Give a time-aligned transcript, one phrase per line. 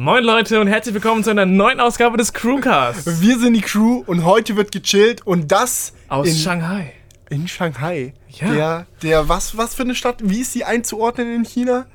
[0.00, 3.20] Moin Leute und herzlich willkommen zu einer neuen Ausgabe des Crewcasts.
[3.20, 6.92] Wir sind die Crew und heute wird gechillt und das Aus in, Shanghai.
[7.30, 8.14] in Shanghai.
[8.28, 8.52] Ja.
[8.52, 10.18] Der, der, was, was für eine Stadt?
[10.22, 11.86] Wie ist sie einzuordnen in China?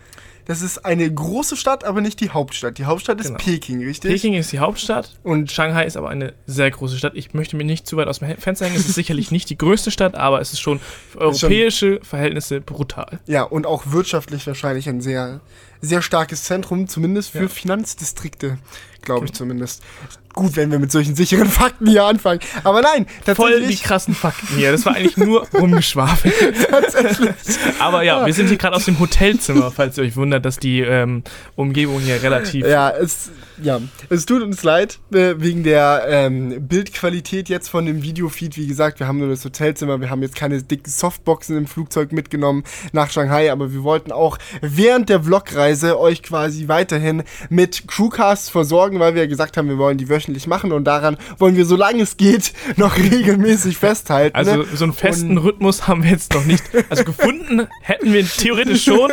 [0.45, 2.77] Das ist eine große Stadt, aber nicht die Hauptstadt.
[2.77, 3.37] Die Hauptstadt ist Genau.
[3.39, 4.11] Peking, richtig?
[4.11, 7.13] Peking ist die Hauptstadt und Shanghai ist aber eine sehr große Stadt.
[7.15, 8.75] Ich möchte mir nicht zu weit aus dem Fenster hängen.
[8.75, 10.79] Es ist sicherlich nicht die größte Stadt, aber es ist schon
[11.11, 13.19] für europäische Verhältnisse brutal.
[13.25, 15.39] Ja, und auch wirtschaftlich wahrscheinlich ein sehr,
[15.81, 17.47] sehr starkes Zentrum, zumindest für Ja.
[17.47, 18.57] Finanzdistrikte,
[19.03, 19.83] glaube ich zumindest.
[20.33, 22.39] Gut, wenn wir mit solchen sicheren Fakten hier anfangen.
[22.63, 23.05] Aber nein,
[23.35, 23.83] Voll die tatsächlich.
[23.83, 24.71] krassen Fakten hier.
[24.71, 26.33] Das war eigentlich nur rumgeschwafelt.
[27.79, 30.79] Aber ja, wir sind hier gerade aus dem Hotelzimmer, falls ihr euch wundert, dass die
[30.81, 31.23] ähm,
[31.55, 33.29] Umgebung hier relativ Ja, es,
[33.61, 38.57] ja, es tut uns leid äh, wegen der ähm, Bildqualität jetzt von dem Videofeed.
[38.57, 42.11] Wie gesagt, wir haben nur das Hotelzimmer, wir haben jetzt keine dicken Softboxen im Flugzeug
[42.11, 48.49] mitgenommen nach Shanghai, aber wir wollten auch während der Vlogreise euch quasi weiterhin mit Crewcasts
[48.49, 51.65] versorgen, weil wir ja gesagt haben, wir wollen die wöchentlich machen und daran wollen wir,
[51.65, 54.35] solange es geht, noch regelmäßig festhalten.
[54.35, 54.65] Also ne?
[54.73, 56.63] so einen festen Und- Rhythmus haben wir jetzt noch nicht.
[56.89, 59.11] Also gefunden hätten wir theoretisch schon,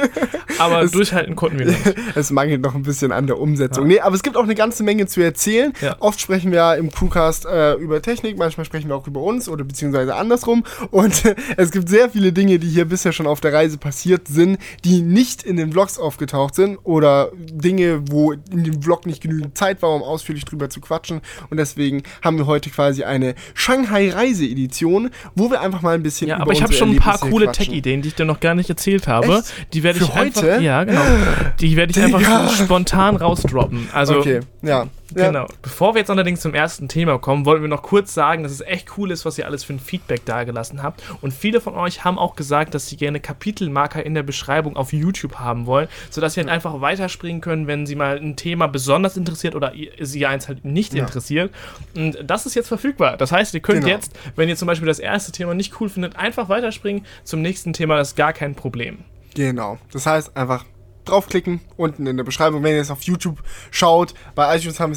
[0.58, 1.80] aber durchhalten konnten wir nicht.
[2.14, 3.86] Es mangelt noch ein bisschen an der Umsetzung.
[3.86, 5.72] Nee, aber es gibt auch eine ganze Menge zu erzählen.
[5.80, 5.96] Ja.
[6.00, 9.48] Oft sprechen wir ja im Crewcast äh, über Technik, manchmal sprechen wir auch über uns
[9.48, 10.64] oder beziehungsweise andersrum.
[10.90, 14.28] Und äh, es gibt sehr viele Dinge, die hier bisher schon auf der Reise passiert
[14.28, 19.22] sind, die nicht in den Vlogs aufgetaucht sind oder Dinge, wo in dem Vlog nicht
[19.22, 21.20] genügend Zeit war, um ausführlich drüber zu quatschen.
[21.50, 26.36] Und deswegen haben wir heute quasi eine Shanghai-Reise-Edition, wo wir einfach mal ein bisschen Ja,
[26.36, 27.50] über aber ich habe schon ein paar coole.
[27.52, 29.38] Tech-Ideen, die ich dir noch gar nicht erzählt habe.
[29.38, 29.74] Echt?
[29.74, 30.62] Die werde ich einfach, heute?
[30.62, 31.02] ja genau,
[31.60, 33.88] die werde ich einfach so spontan rausdroppen.
[33.92, 34.86] Also Okay, ja.
[35.14, 35.26] Ja.
[35.28, 35.46] Genau.
[35.62, 38.60] Bevor wir jetzt allerdings zum ersten Thema kommen, wollten wir noch kurz sagen, dass es
[38.60, 41.02] echt cool ist, was ihr alles für ein Feedback dagelassen habt.
[41.20, 44.92] Und viele von euch haben auch gesagt, dass sie gerne Kapitelmarker in der Beschreibung auf
[44.92, 49.16] YouTube haben wollen, sodass sie dann einfach weiterspringen können, wenn sie mal ein Thema besonders
[49.16, 51.04] interessiert oder sie eins halt nicht Ja.
[51.04, 51.52] interessiert.
[51.96, 53.16] Und das ist jetzt verfügbar.
[53.16, 53.94] Das heißt, ihr könnt Genau.
[53.94, 57.72] jetzt, wenn ihr zum Beispiel das erste Thema nicht cool findet, einfach weiterspringen zum nächsten
[57.72, 57.96] Thema.
[57.96, 58.98] Das ist gar kein Problem.
[59.34, 59.78] Genau.
[59.92, 60.64] Das heißt, einfach
[61.10, 64.14] draufklicken, unten in der Beschreibung, wenn ihr es auf YouTube schaut.
[64.34, 64.94] Bei iTunes haben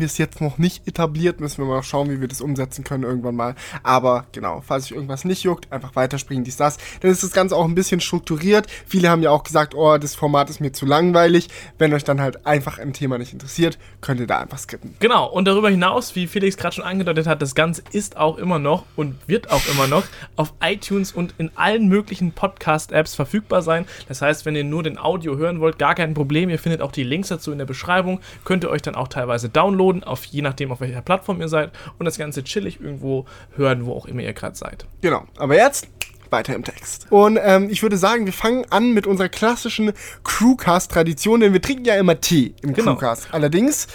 [0.00, 3.04] wir es, jetzt noch nicht etabliert, müssen wir mal schauen, wie wir das umsetzen können
[3.04, 3.54] irgendwann mal.
[3.82, 6.78] Aber genau, falls euch irgendwas nicht juckt, einfach weiterspringen, dies, das.
[7.00, 8.66] Dann ist das Ganze auch ein bisschen strukturiert.
[8.86, 11.48] Viele haben ja auch gesagt, oh, das Format ist mir zu langweilig.
[11.78, 14.94] Wenn euch dann halt einfach ein Thema nicht interessiert, könnt ihr da einfach skippen.
[15.00, 18.58] Genau, und darüber hinaus, wie Felix gerade schon angedeutet hat, das Ganze ist auch immer
[18.58, 20.04] noch und wird auch immer noch
[20.36, 23.86] auf iTunes und in allen möglichen Podcast-Apps verfügbar sein.
[24.08, 26.50] Das heißt, wenn ihr nur den Audio hören wollt, gar kein Problem.
[26.50, 28.20] Ihr findet auch die Links dazu in der Beschreibung.
[28.44, 31.70] Könnt ihr euch dann auch teilweise downloaden, auf, je nachdem, auf welcher Plattform ihr seid
[31.98, 33.26] und das Ganze chillig irgendwo
[33.56, 34.86] hören, wo auch immer ihr gerade seid.
[35.00, 35.88] Genau, aber jetzt
[36.30, 37.06] weiter im Text.
[37.10, 39.92] Und ähm, ich würde sagen, wir fangen an mit unserer klassischen
[40.22, 42.92] Crewcast-Tradition, denn wir trinken ja immer Tee im Genau.
[42.94, 43.28] Crewcast.
[43.32, 43.88] Allerdings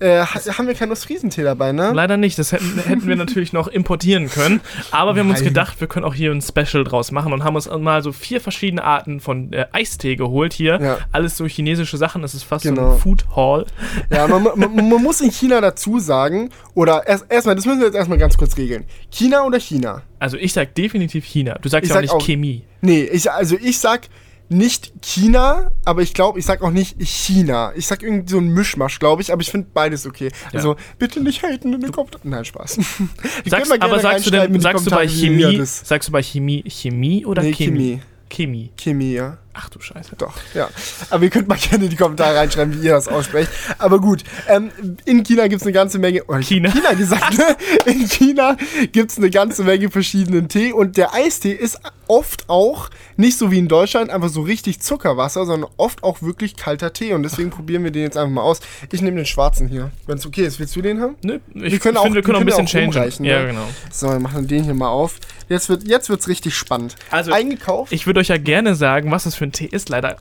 [0.00, 1.92] äh, ha- haben wir keinen Ostfriesentee dabei, ne?
[1.94, 4.60] Leider nicht, das hätten, hätten wir natürlich noch importieren können.
[4.90, 5.48] Aber wir haben uns Nein.
[5.48, 8.40] gedacht, wir können auch hier ein Special draus machen und haben uns mal so vier
[8.40, 10.80] verschiedene Arten von äh, Eistee geholt hier.
[10.80, 10.98] Ja.
[11.12, 12.92] Alles so chinesische Sachen, das ist fast so Genau.
[12.94, 13.66] ein Food Hall.
[14.10, 17.86] Ja, man, man, man muss in China dazu sagen, oder erst- erstmal, das müssen wir
[17.86, 18.84] jetzt erstmal ganz kurz regeln.
[19.10, 20.02] China oder China?
[20.18, 21.58] Also ich sag definitiv China.
[21.60, 22.64] Du sagst Ich ja auch nicht auch- Chemie.
[22.80, 24.08] Nee, ich, also ich sag
[24.52, 27.72] nicht China, aber ich glaube, ich sag auch nicht China.
[27.74, 30.30] Ich sag irgendwie so ein Mischmasch, glaube ich, aber ich finde beides okay.
[30.52, 32.30] Also bitte nicht haten in den Kommentaren.
[32.30, 32.78] Nein, Spaß.
[33.46, 37.42] Sagst, aber sagst du denn, sagst du bei Chemie, sagst du bei Chemie Chemie oder
[37.42, 37.78] Nee, Chemie?
[37.78, 38.00] Chemie.
[38.30, 38.70] Chemie.
[38.76, 39.38] Chemie, ja.
[39.54, 40.16] Ach du Scheiße.
[40.16, 40.70] Doch, ja.
[41.10, 43.50] Aber ihr könnt mal gerne in die Kommentare reinschreiben, wie ihr das aussprecht.
[43.78, 44.70] Aber gut, ähm,
[45.04, 46.22] in China gibt es eine ganze Menge.
[46.28, 46.70] Oh, ich China.
[46.70, 47.56] China gesagt, ne?
[47.86, 48.56] In China
[48.92, 53.50] gibt es eine ganze Menge verschiedenen Tee und der Eistee ist oft auch nicht so
[53.50, 57.50] wie in Deutschland einfach so richtig Zuckerwasser, sondern oft auch wirklich kalter Tee und deswegen
[57.50, 58.60] probieren wir den jetzt einfach mal aus.
[58.90, 60.58] Ich nehme den schwarzen hier, wenn es okay ist.
[60.60, 61.16] Willst du den haben?
[61.22, 62.86] Nö, ich Wir können auch- finde, wir können auch ein bisschen changen.
[62.92, 63.46] rumreichen, ja, ne?
[63.48, 63.68] genau.
[63.90, 65.16] So, wir machen den hier mal auf.
[65.48, 66.96] Jetzt wird jetzt wird's richtig spannend.
[67.10, 67.92] Also, eingekauft.
[67.92, 69.88] Ich würde euch ja gerne sagen, was das für ein Tee ist.
[69.88, 70.16] Leider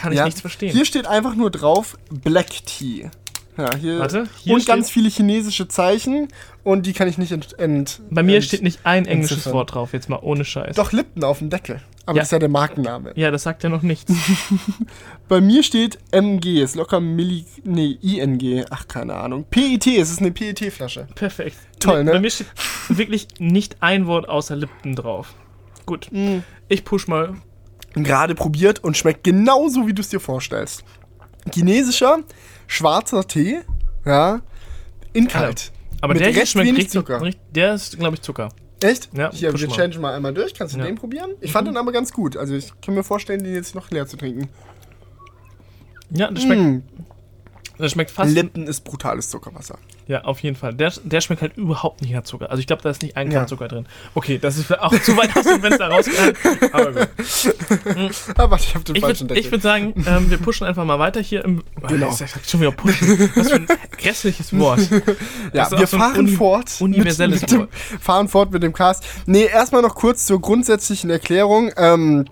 [0.00, 0.24] kann ich Ja.
[0.24, 0.72] nichts verstehen.
[0.72, 3.10] Hier steht einfach nur drauf Black Tea.
[3.56, 4.00] Ja, hier.
[4.00, 6.26] Warte, hier und steht- ganz viele chinesische Zeichen
[6.64, 7.56] und die kann ich nicht ent.
[7.60, 9.52] ent Bei mir ent- steht nicht ein englisches entziffern.
[9.58, 10.74] Wort drauf, jetzt mal ohne Scheiß.
[10.74, 11.80] Doch Lipton auf dem Deckel.
[12.06, 12.22] Aber Ja.
[12.22, 13.12] das ist ja der Markenname.
[13.14, 14.12] Ja, das sagt ja noch nichts.
[15.28, 17.44] Bei mir steht MG, ist locker Milli.
[17.62, 18.64] Nee, ING.
[18.70, 19.44] Ach, keine Ahnung.
[19.50, 21.06] PET, es ist eine PET-Flasche.
[21.14, 21.56] Perfekt.
[21.78, 22.10] Toll, ne?
[22.12, 22.48] Bei mir steht
[22.88, 25.32] wirklich nicht ein Wort außer Lipton drauf.
[25.86, 26.08] Gut.
[26.10, 26.38] Mm.
[26.68, 27.34] Ich push mal.
[27.94, 30.84] Gerade probiert und schmeckt genauso, wie du es dir vorstellst.
[31.52, 32.18] Chinesischer,
[32.66, 33.60] schwarzer Tee,
[34.04, 34.40] ja,
[35.12, 35.70] in kalt.
[36.00, 37.20] Aber der hier schmeckt richtig, Zucker.
[37.22, 37.40] richtig.
[37.54, 38.48] Der ist, glaube ich, Zucker.
[38.82, 39.08] Echt?
[39.14, 39.74] Ja, Hier, wir mal.
[39.76, 40.52] changen mal einmal durch.
[40.54, 40.84] Kannst du Ja.
[40.84, 40.88] Mhm.
[40.88, 41.30] den probieren?
[41.40, 42.36] Ich fand den aber ganz gut.
[42.36, 44.48] Also ich kann mir vorstellen, den jetzt noch leer zu trinken.
[46.10, 46.60] Ja, das schmeckt.
[46.62, 46.82] Mm.
[47.78, 48.32] Der schmeckt fast.
[48.34, 49.78] Lipton ist brutales Zuckerwasser.
[50.06, 50.74] Ja, auf jeden Fall.
[50.74, 52.50] Der, der schmeckt halt überhaupt nicht nach Zucker.
[52.50, 53.46] Also ich glaube, da ist nicht ein Gramm Ja.
[53.46, 53.86] Zucker drin.
[54.14, 56.34] Okay, das ist auch zu weit aus dem Fenster rausgegangen.
[56.72, 57.08] Aber gut.
[58.36, 59.52] Aber ich habe den Ich falschen würde Deckel.
[59.52, 61.62] würd sagen, ähm, wir pushen einfach mal weiter hier im.
[61.88, 62.08] Genau.
[62.10, 63.30] Ich sag schon wieder pushen.
[63.34, 63.66] Was für ein
[63.98, 64.80] grässliches Wort.
[65.52, 66.70] ja, wir so fahren uni- fort.
[66.80, 67.70] universelles mit, mit dem, Wort.
[68.00, 69.04] fahren fort mit dem Cast.
[69.26, 71.70] Nee, erstmal noch kurz zur grundsätzlichen Erklärung.
[71.76, 72.26] Ähm,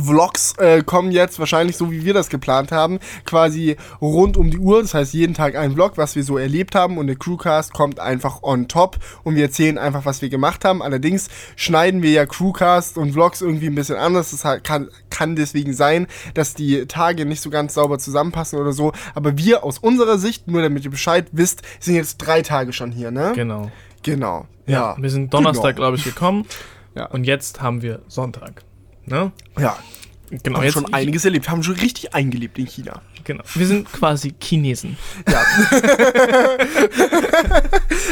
[0.00, 4.58] Vlogs äh, kommen jetzt wahrscheinlich so, wie wir das geplant haben, quasi rund um die
[4.58, 4.80] Uhr.
[4.82, 8.00] Das heißt, jeden Tag ein Vlog, was wir so erlebt haben und der Crewcast kommt
[8.00, 10.82] einfach on top und wir erzählen einfach, was wir gemacht haben.
[10.82, 14.30] Allerdings schneiden wir ja Crewcast und Vlogs irgendwie ein bisschen anders.
[14.30, 18.92] Das kann, kann deswegen sein, dass die Tage nicht so ganz sauber zusammenpassen oder so.
[19.14, 22.92] Aber wir aus unserer Sicht, nur damit ihr Bescheid wisst, sind jetzt drei Tage schon
[22.92, 23.32] hier, ne?
[23.34, 23.70] Genau.
[24.02, 24.46] Genau.
[24.66, 25.88] Ja, wir sind Donnerstag, Genau.
[25.88, 26.46] glaube ich, gekommen.
[26.94, 27.06] Ja.
[27.06, 28.62] Und jetzt haben wir Sonntag.
[29.06, 29.32] Ne?
[29.58, 29.76] Ja,
[30.42, 33.02] Genau, haben jetzt schon einiges erlebt, haben schon richtig eingelebt in China.
[33.24, 33.44] Genau.
[33.54, 34.96] Wir sind quasi Chinesen.
[35.30, 35.42] Ja.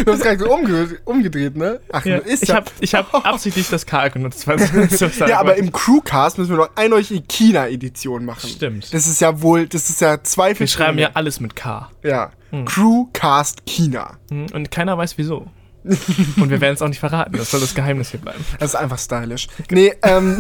[0.04, 1.80] du hast gerade so umge umgedreht, ne?
[1.90, 2.56] Ach, Ja, ist ich ja.
[2.56, 4.46] habe ich hab absichtlich das K genutzt.
[4.90, 8.50] So ja, aber im Crewcast müssen wir noch eine neue China-Edition machen.
[8.50, 8.92] Stimmt.
[8.92, 11.90] Das ist ja wohl, das ist ja zwei wir schreiben ja alles mit K.
[12.02, 12.32] Ja.
[12.66, 14.18] Crewcast China.
[14.30, 15.46] Hm, Und keiner weiß wieso.
[15.84, 17.36] Und wir werden es auch nicht verraten.
[17.36, 18.44] Das soll das Geheimnis hier bleiben.
[18.58, 19.48] Das ist einfach stylisch.
[19.70, 20.36] Nee, ähm.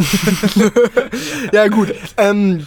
[1.52, 1.94] ja, gut.
[2.16, 2.66] Ähm.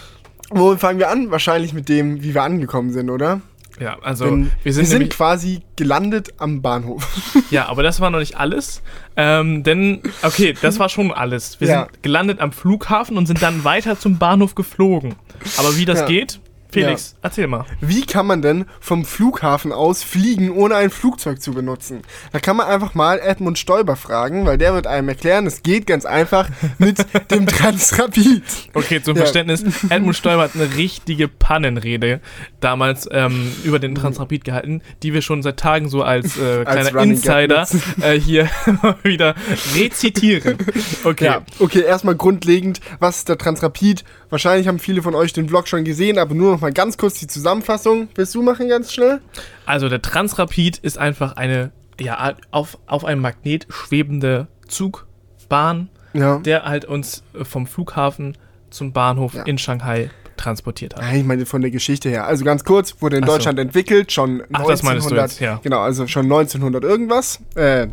[0.49, 1.31] Wo fangen wir an?
[1.31, 3.41] Wahrscheinlich mit dem, wie wir angekommen sind, oder?
[3.79, 7.07] Ja, also Denn wir sind, nämlich, quasi gelandet am Bahnhof.
[7.49, 8.83] ja, aber das war noch nicht alles.
[9.15, 11.59] Ähm, denn, okay, das war schon alles.
[11.59, 11.79] Wir Ja.
[11.89, 15.15] sind gelandet am Flughafen und sind dann weiter zum Bahnhof geflogen.
[15.57, 16.05] Aber wie das Ja.
[16.05, 16.39] geht,
[16.73, 17.65] Felix, erzähl mal.
[17.81, 22.01] Wie kann man denn vom Flughafen aus fliegen, ohne ein Flugzeug zu benutzen?
[22.31, 25.87] Da kann man einfach mal Edmund Stoiber fragen, weil der wird einem erklären, es geht
[25.87, 28.43] ganz einfach mit dem Transrapid.
[28.73, 29.23] Okay, zum Ja.
[29.23, 32.21] Verständnis, Edmund Stoiber hat eine richtige Pannenrede
[32.59, 36.91] damals ähm, über den Transrapid gehalten, die wir schon seit Tagen so als, äh, kleiner
[36.91, 37.67] Gag Insider
[38.01, 38.49] äh, hier
[39.03, 39.35] wieder
[39.75, 40.57] rezitieren.
[41.03, 41.25] Okay.
[41.25, 44.03] Ja, okay, erstmal grundlegend, was ist der Transrapid?
[44.33, 47.19] Wahrscheinlich haben viele von euch den Vlog schon gesehen, aber nur noch mal ganz kurz
[47.19, 48.07] die Zusammenfassung.
[48.15, 49.21] Willst du machen ganz schnell?
[49.67, 51.71] Also der Transrapid ist einfach eine
[52.01, 56.39] ja, auf, auf einem Magnet schwebende Zugbahn, Ja.
[56.39, 58.35] der halt uns äh, vom Flughafen
[58.71, 59.43] zum Bahnhof Ja.
[59.43, 61.03] in Shanghai transportiert hat.
[61.03, 62.25] Nein, ich meine von der Geschichte her.
[62.25, 63.33] Also ganz kurz, wurde in Ach so.
[63.35, 65.59] Deutschland entwickelt, schon Ach, das meinst du jetzt, ja.
[65.61, 67.39] Genau, also schon 1900 irgendwas.
[67.53, 67.85] Äh,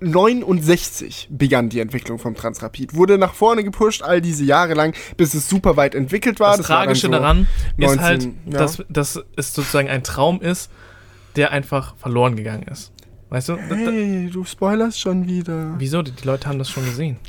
[0.00, 2.94] 1969 begann die Entwicklung vom Transrapid.
[2.94, 6.56] Wurde nach vorne gepusht, all diese Jahre lang, bis es super weit entwickelt war.
[6.56, 8.58] Das war dann Tragische so daran ist 19, halt, ja.
[8.58, 10.70] dass, dass es sozusagen ein Traum ist,
[11.36, 12.92] der einfach verloren gegangen ist.
[13.30, 13.56] Weißt du?
[13.56, 15.76] Hey, du spoilerst schon wieder.
[15.78, 16.02] wieso?
[16.02, 17.16] Die, die Leute haben das schon gesehen.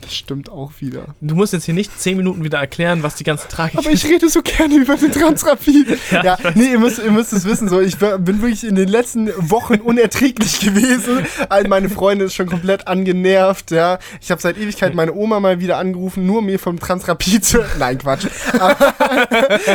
[0.00, 1.06] Das stimmt auch wieder.
[1.20, 4.04] Du musst jetzt hier nicht zehn Minuten wieder erklären, was die ganze Tragik Aber ich
[4.04, 5.98] rede so gerne über den Transrapid.
[6.12, 8.88] Ja, ja, nee, ihr müsst, ihr müsst es wissen, so, ich bin wirklich in den
[8.88, 11.26] letzten Wochen unerträglich gewesen.
[11.48, 13.98] All meine Freunde ist schon komplett angenervt, ja.
[14.20, 17.64] Ich habe seit Ewigkeit meine Oma mal wieder angerufen, nur mir vom Transrapid zu...
[17.80, 18.28] Nein, Quatsch.
[18.52, 18.94] Aber,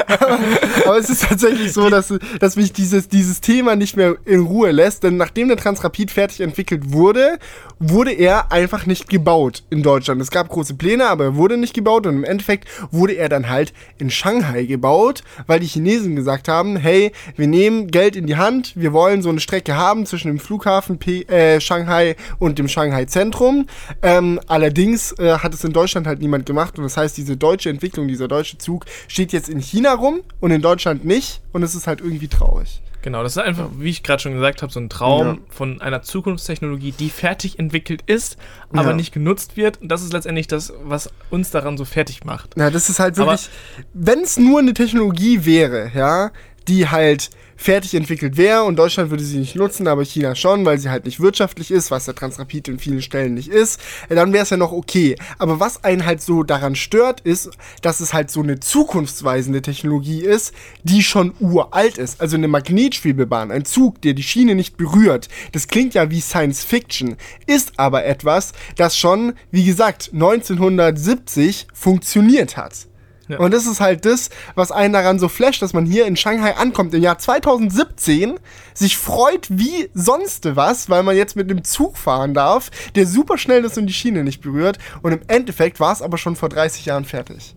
[0.07, 0.39] aber,
[0.85, 4.71] aber es ist tatsächlich so, dass, dass mich dieses, dieses Thema nicht mehr in Ruhe
[4.71, 7.37] lässt, denn nachdem der Transrapid fertig entwickelt wurde,
[7.79, 10.21] wurde er einfach nicht gebaut in Deutschland.
[10.21, 13.49] Es gab große Pläne, aber er wurde nicht gebaut und im Endeffekt wurde er dann
[13.49, 18.37] halt in Shanghai gebaut, weil die Chinesen gesagt haben, hey, wir nehmen Geld in die
[18.37, 22.67] Hand, wir wollen so eine Strecke haben zwischen dem Flughafen P äh, Shanghai und dem
[22.67, 23.67] Shanghai Zentrum.
[24.01, 27.69] Ähm, allerdings äh, hat es in Deutschland halt niemand gemacht und das heißt, diese deutsche
[27.69, 31.75] Entwicklung, dieser deutsche Zug steht jetzt in China rum und in Deutschland nicht und es
[31.75, 32.81] ist halt irgendwie traurig.
[33.01, 35.37] Genau, das ist einfach, wie ich gerade schon gesagt habe, so ein Traum Ja.
[35.49, 38.37] von einer Zukunftstechnologie, die fertig entwickelt ist,
[38.71, 38.95] aber Ja.
[38.95, 39.81] nicht genutzt wird.
[39.81, 42.55] Und das ist letztendlich das, was uns daran so fertig macht.
[42.57, 43.49] Ja, das ist halt wirklich,
[43.93, 46.31] wenn es nur eine Technologie wäre, ja,
[46.71, 50.79] die halt fertig entwickelt wäre und Deutschland würde sie nicht nutzen, aber China schon, weil
[50.79, 54.31] sie halt nicht wirtschaftlich ist, was der Transrapid in vielen Stellen nicht ist, äh, dann
[54.33, 55.15] wäre es ja noch okay.
[55.37, 57.51] Aber was einen halt so daran stört, ist,
[57.81, 62.21] dass es halt so eine zukunftsweisende Technologie ist, die schon uralt ist.
[62.21, 65.27] Also eine Magnetschwebebahn, ein Zug, der die Schiene nicht berührt.
[65.51, 72.57] Das klingt ja wie Science Fiction, ist aber etwas, das schon, wie gesagt, 1970 funktioniert
[72.57, 72.87] hat.
[73.31, 73.39] Ja.
[73.39, 76.55] Und das ist halt das, was einen daran so flasht, dass man hier in Shanghai
[76.55, 78.39] ankommt im Jahr 2017,
[78.73, 83.37] sich freut wie sonst was, weil man jetzt mit einem Zug fahren darf, der super
[83.37, 84.77] schnell ist und die Schiene nicht berührt.
[85.01, 87.55] Und im Endeffekt war es aber schon vor 30 Jahren fertig.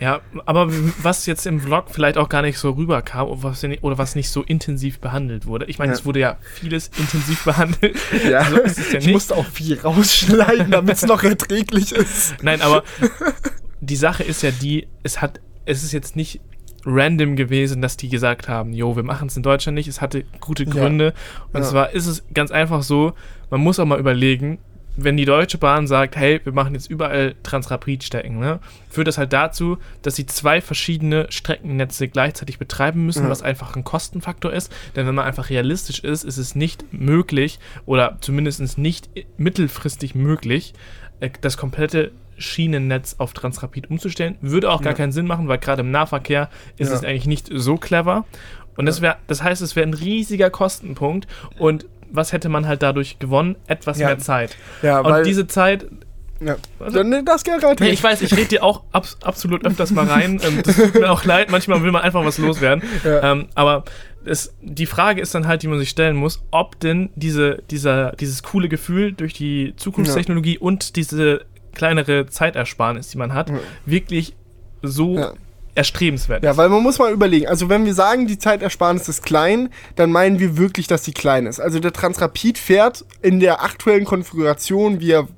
[0.00, 0.68] Ja, aber
[1.02, 4.30] was jetzt im Vlog vielleicht auch gar nicht so rüberkam oder was, oder was nicht
[4.30, 5.64] so intensiv behandelt wurde.
[5.66, 5.98] Ich meine, Ja.
[5.98, 7.96] es wurde ja vieles intensiv behandelt.
[8.30, 12.34] Ja, So es ja ich musste auch viel rausschneiden, damit es noch erträglich ist.
[12.42, 12.84] Nein, aber
[13.80, 16.40] die Sache ist ja die, es hat, es ist jetzt nicht
[16.84, 19.88] random gewesen, dass die gesagt haben, jo, wir machen es in Deutschland nicht.
[19.88, 21.12] Es hatte gute Gründe.
[21.52, 21.66] Und Ja.
[21.68, 23.12] zwar ist es ganz einfach so,
[23.50, 24.58] man muss auch mal überlegen,
[25.00, 28.58] wenn die Deutsche Bahn sagt, hey, wir machen jetzt überall Transrapid-Strecken, ne,
[28.90, 33.30] führt das halt dazu, dass sie zwei verschiedene Streckennetze gleichzeitig betreiben müssen, Ja.
[33.30, 34.72] was einfach ein Kostenfaktor ist.
[34.96, 40.74] Denn wenn man einfach realistisch ist, ist es nicht möglich oder zumindest nicht mittelfristig möglich,
[41.20, 44.36] äh, das komplette Schienennetz auf Transrapid umzustellen.
[44.40, 44.96] Würde auch gar Ja.
[44.96, 46.94] keinen Sinn machen, weil gerade im Nahverkehr ist Ja.
[46.96, 48.24] es eigentlich nicht so clever.
[48.76, 51.26] Und das, wär, das heißt, es wäre ein riesiger Kostenpunkt.
[51.58, 53.56] Und was hätte man halt dadurch gewonnen?
[53.66, 54.06] Etwas Ja.
[54.06, 54.56] mehr Zeit.
[54.82, 55.86] Ja, Und diese Zeit,
[56.40, 56.54] ja.
[56.78, 57.76] Dann nimm das gerne rein.
[57.80, 60.40] Nee, ich weiß, ich rede dir auch abs absolut öfters mal rein.
[60.44, 62.82] Ähm, das tut mir auch leid, manchmal will man einfach was loswerden.
[63.04, 63.32] Ja.
[63.32, 63.84] Ähm, aber
[64.24, 68.12] es, die Frage ist dann halt, die man sich stellen muss, ob denn diese, dieser,
[68.12, 73.58] dieses coole Gefühl durch die Zukunftstechnologie und diese kleinere Zeitersparnis, die man hat, Ja.
[73.86, 74.34] wirklich
[74.82, 75.32] so Ja.
[75.74, 79.68] erstrebenswert Ja, weil man muss mal überlegen, also wenn wir sagen, die Zeitersparnis ist klein,
[79.96, 81.60] dann meinen wir wirklich, dass sie klein ist.
[81.60, 85.28] Also der Transrapid fährt in der aktuellen Konfiguration, wie er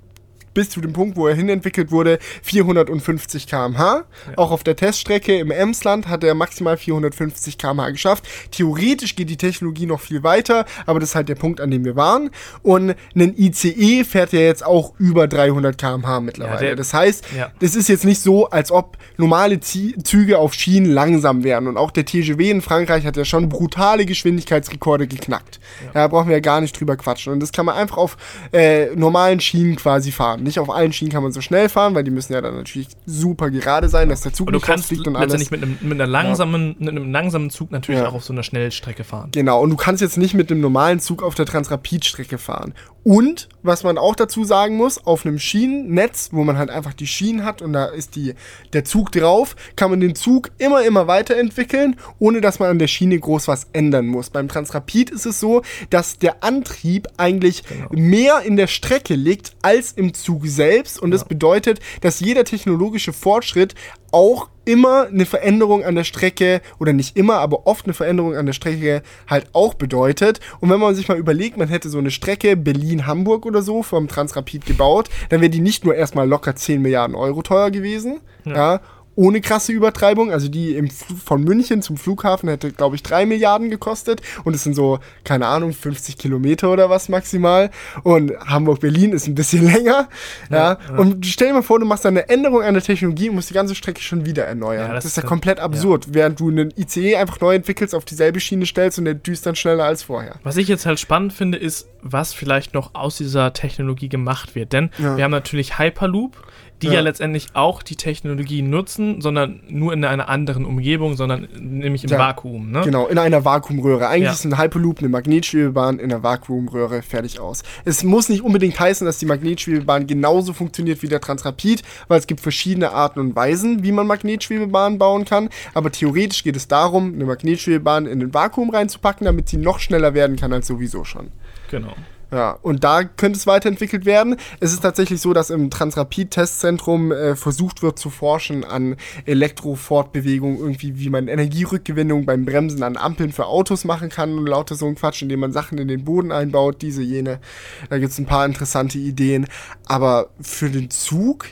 [0.55, 4.05] bis zu dem Punkt, wo er hinentwickelt wurde, 450 km/h.
[4.37, 8.25] Auch auf der Teststrecke im Emsland hat er maximal 450 km/h geschafft.
[8.51, 11.85] Theoretisch geht die Technologie noch viel weiter, aber das ist halt der Punkt, an dem
[11.85, 12.31] wir waren.
[12.63, 16.61] Und ein ICE fährt ja jetzt auch über 300 km/h mittlerweile.
[16.61, 17.51] der- das heißt, Ja.
[17.61, 21.67] das ist jetzt nicht so, als ob normale Züge auf Schienen langsam wären.
[21.67, 25.61] Und auch der TGW in Frankreich hat ja schon brutale Geschwindigkeitsrekorde geknackt.
[25.95, 27.33] Da brauchen wir ja gar nicht drüber quatschen.
[27.33, 28.17] Und das kann man einfach auf
[28.53, 30.40] äh, normalen Schienen quasi fahren.
[30.41, 32.89] Nicht auf allen Schienen kann man so schnell fahren, weil die müssen ja dann natürlich
[33.07, 35.33] super gerade sein, dass der Zug Und du nicht kannst rausfliegt und alles.
[35.33, 38.09] letztendlich mit einem, mit, einer langsamen, mit einem langsamen Zug natürlich Ja.
[38.09, 39.31] auch auf so einer Schnellstrecke fahren.
[39.33, 42.75] Genau, und du kannst jetzt nicht mit einem normalen Zug auf der Transrapid-Strecke fahren.
[43.03, 47.07] Und, was man auch dazu sagen muss, auf einem Schienennetz, wo man halt einfach die
[47.07, 48.35] Schienen hat und da ist die,
[48.75, 52.89] der Zug drauf, kann man den Zug immer, immer weiterentwickeln, ohne dass man an der
[52.89, 54.29] Schiene groß was ändern muss.
[54.31, 59.93] Beim Transrapid ist es so, dass der Antrieb eigentlich mehr in der Strecke liegt als
[59.93, 61.01] im Zug selbst.
[61.01, 63.75] Und das bedeutet, dass jeder technologische Fortschritt
[64.13, 68.47] auch immer eine Veränderung an der Strecke, oder nicht immer, aber oft eine Veränderung an
[68.47, 70.41] der Strecke halt auch bedeutet.
[70.61, 74.09] Und wenn man sich mal überlegt, man hätte so eine Strecke Berlin-Hamburg oder so vom
[74.09, 78.81] Transrapid gebaut, dann wäre die nicht nur erstmal locker 10 Milliarden Euro teuer gewesen, ja,
[79.21, 80.33] ohne krasse Übertreibung.
[80.33, 84.23] Also die im von München zum Flughafen hätte, glaube ich, 3 Milliarden gekostet.
[84.45, 87.71] Und es sind so, keine Ahnung, 50 Kilometer oder was maximal.
[88.03, 90.09] Und Hamburg-Berlin ist ein bisschen länger.
[90.51, 93.51] Ja, Und stell dir mal vor, du machst eine Änderung an der Technologie und musst
[93.51, 94.89] die ganze Strecke schon wieder erneuern.
[94.89, 96.07] Ja, das, das ist ja komplett absurd.
[96.15, 99.55] Während du einen ICE einfach neu entwickelst, auf dieselbe Schiene stellst und der düst dann
[99.55, 100.37] schneller als vorher.
[100.45, 104.73] Was ich jetzt halt spannend finde, ist, was vielleicht noch aus dieser Technologie gemacht wird.
[104.73, 105.17] Denn Ja.
[105.19, 106.37] wir haben natürlich Hyperloop,
[106.83, 106.95] die ja.
[106.95, 107.01] Ja.
[107.01, 112.19] letztendlich auch die Technologie nutzen, sondern nur in einer anderen Umgebung, sondern nämlich im Ja.
[112.19, 112.71] Vakuum.
[112.71, 112.83] Ne?
[112.85, 114.09] Genau, in einer Vakuumröhre.
[114.09, 114.33] Eigentlich Ja.
[114.33, 117.63] ist ein Hyperloop eine Magnetschwebebahn in einer Vakuumröhre fertig aus.
[117.85, 122.27] Es muss nicht unbedingt heißen, dass die Magnetschwebebahn genauso funktioniert wie der Transrapid, weil es
[122.27, 125.49] gibt verschiedene Arten und Weisen, wie man Magnetschwebebahnen bauen kann.
[125.75, 130.15] Aber theoretisch geht es darum, eine Magnetschwebebahn in ein Vakuum reinzupacken, damit sie noch schneller
[130.15, 131.29] werden kann als sowieso schon.
[131.71, 131.93] Genau.
[132.33, 134.37] Ja, und da könnte es weiterentwickelt werden.
[134.61, 138.97] Es ist tatsächlich so, dass im Transrapid-Testzentrum äh, versucht wird zu forschen an
[139.27, 144.75] Elektrofortbewegung, irgendwie, wie man Energierückgewinnung beim Bremsen an Ampeln für Autos machen kann und lauter
[144.77, 147.41] so ein Quatsch, indem man Sachen in den Boden einbaut, diese, jene.
[147.89, 149.47] Da gibt es ein paar interessante Ideen.
[149.87, 151.47] Aber für den Zug,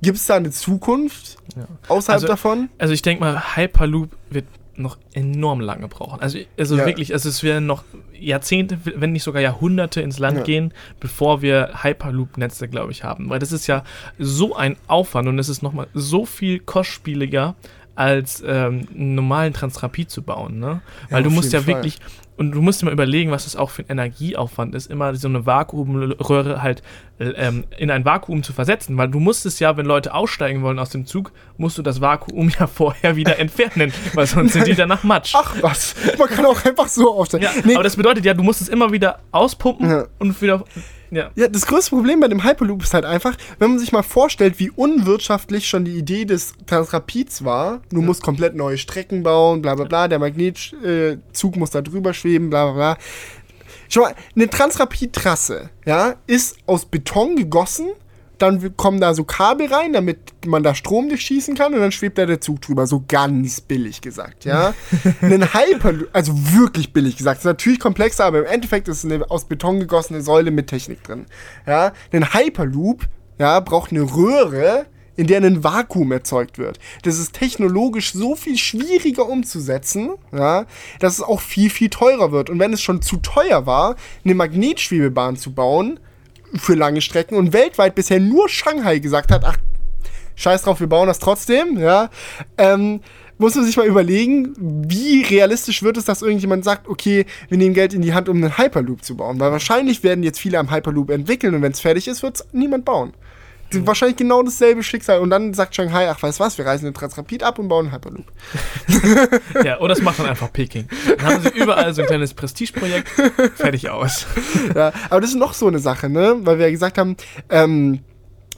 [0.00, 1.66] gibt es da eine Zukunft Ja.
[1.88, 2.68] außerhalb Also- davon?
[2.78, 4.46] Also ich denke mal, Hyperloop wird
[4.78, 6.20] noch enorm lange brauchen.
[6.20, 6.86] Also, also Ja.
[6.86, 7.84] wirklich, also es werden noch
[8.18, 10.42] Jahrzehnte, wenn nicht sogar Jahrhunderte ins Land Ja.
[10.44, 13.28] gehen, bevor wir Hyperloop-Netze, glaube ich, haben.
[13.30, 13.84] Weil das ist ja
[14.18, 17.54] so ein Aufwand und es ist nochmal so viel kostspieliger,
[17.94, 20.58] als ähm, einen normalen Transrapid zu bauen.
[20.60, 20.80] Ne?
[21.10, 21.74] Weil du auf musst ja Fall.
[21.74, 21.98] wirklich,
[22.38, 25.28] und du musst dir mal überlegen, was das auch für ein Energieaufwand ist, immer so
[25.28, 26.82] eine Vakuumröhre halt
[27.20, 28.96] ähm, in ein Vakuum zu versetzen.
[28.96, 32.00] Weil du musst es ja, wenn Leute aussteigen wollen aus dem Zug, musst du das
[32.00, 35.34] Vakuum ja vorher wieder entfernen, weil sonst sind die danach matsch.
[35.36, 37.42] Ach was, man kann auch einfach so aufstellen.
[37.42, 40.04] Ja, Nee, aber das bedeutet ja, du musst es immer wieder auspumpen Ja.
[40.18, 40.62] und wieder.
[41.10, 41.30] Ja.
[41.34, 44.58] Ja, das größte Problem bei dem Hyperloop ist halt einfach, wenn man sich mal vorstellt,
[44.58, 47.80] wie unwirtschaftlich schon die Idee des Transrapids war.
[47.90, 52.12] Du musst komplett neue Strecken bauen, bla bla bla, der Magnetzug äh, muss da drüber
[52.12, 52.98] schweben, bla bla bla.
[53.88, 57.88] Schau mal, eine Transrapid-Trasse, ja, ist aus Beton gegossen,
[58.38, 62.18] dann kommen da so Kabel rein, damit man da Strom durchschießen kann und dann schwebt
[62.18, 62.86] da der Zug drüber.
[62.86, 64.74] So ganz billig gesagt, ja.
[65.20, 69.30] Ein Hyperloop, also wirklich billig gesagt, ist natürlich komplexer, aber im Endeffekt ist es eine
[69.30, 71.26] aus Beton gegossene Säule mit Technik drin.
[71.66, 73.06] Ja, ein Hyperloop,
[73.38, 76.78] ja, braucht eine Röhre, in der ein Vakuum erzeugt wird.
[77.02, 80.66] Das ist technologisch so viel schwieriger umzusetzen, ja,
[81.00, 82.50] dass es auch viel, viel teurer wird.
[82.50, 85.98] Und wenn es schon zu teuer war, eine Magnetschwebebahn zu bauen
[86.54, 89.56] für lange Strecken und weltweit bisher nur Shanghai gesagt hat, ach,
[90.36, 92.10] scheiß drauf, wir bauen das trotzdem, ja,
[92.56, 93.00] ähm,
[93.38, 94.54] muss man sich mal überlegen,
[94.88, 98.36] wie realistisch wird es, dass irgendjemand sagt, okay, wir nehmen Geld in die Hand, um
[98.36, 99.38] einen Hyperloop zu bauen.
[99.38, 102.46] Weil wahrscheinlich werden jetzt viele am Hyperloop entwickeln und wenn es fertig ist, wird es
[102.52, 103.12] niemand bauen.
[103.72, 105.20] Wahrscheinlich genau dasselbe Schicksal.
[105.20, 107.94] Und dann sagt Shanghai, ach, weißt was, wir reisen den Transrapid ab und bauen einen
[107.94, 108.26] Hyperloop.
[109.64, 110.88] ja, oder das macht dann einfach Peking.
[111.18, 113.08] Dann haben sie überall so ein kleines Prestigeprojekt,
[113.56, 114.26] fertig aus.
[114.74, 116.36] ja, aber das ist noch so eine Sache, ne?
[116.40, 117.16] Weil wir ja gesagt haben,
[117.50, 118.00] ähm,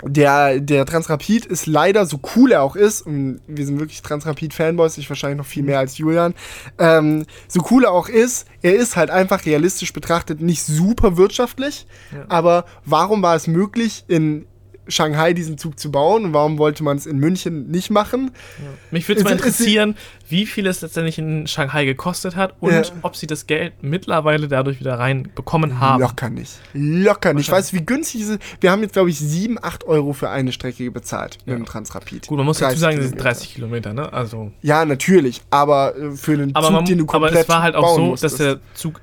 [0.02, 4.98] der, der Transrapid ist leider, so cool er auch ist, und wir sind wirklich Transrapid-Fanboys,
[4.98, 6.34] ich wahrscheinlich noch viel mehr als Julian,
[6.78, 11.86] ähm, so cool er auch ist, er ist halt einfach realistisch betrachtet nicht super wirtschaftlich,
[12.12, 12.24] ja.
[12.28, 14.46] aber warum war es möglich, in
[14.90, 18.30] Shanghai diesen Zug zu bauen und warum wollte man es in München nicht machen?
[18.58, 18.64] Ja.
[18.90, 19.96] Mich würde mal interessieren,
[20.28, 22.82] wie viel es letztendlich in Shanghai gekostet hat und ja.
[23.02, 26.00] ob sie das Geld mittlerweile dadurch wieder reinbekommen haben.
[26.00, 26.58] Locker nicht.
[26.72, 27.46] Locker nicht.
[27.46, 28.42] Ich weiß, wie günstig es ist.
[28.60, 31.52] Wir haben jetzt, glaube ich, 7, 8 Euro für eine Strecke bezahlt ja.
[31.52, 32.26] mit dem Transrapid.
[32.26, 34.12] Gut, man muss dazu sagen, das sind 30 Kilometer, ne?
[34.12, 35.42] Also ja, natürlich.
[35.50, 37.96] Aber äh, für einen aber Zug, man, den du komplett Aber es war halt auch
[37.96, 38.40] so, musstest.
[38.40, 39.00] dass der Zug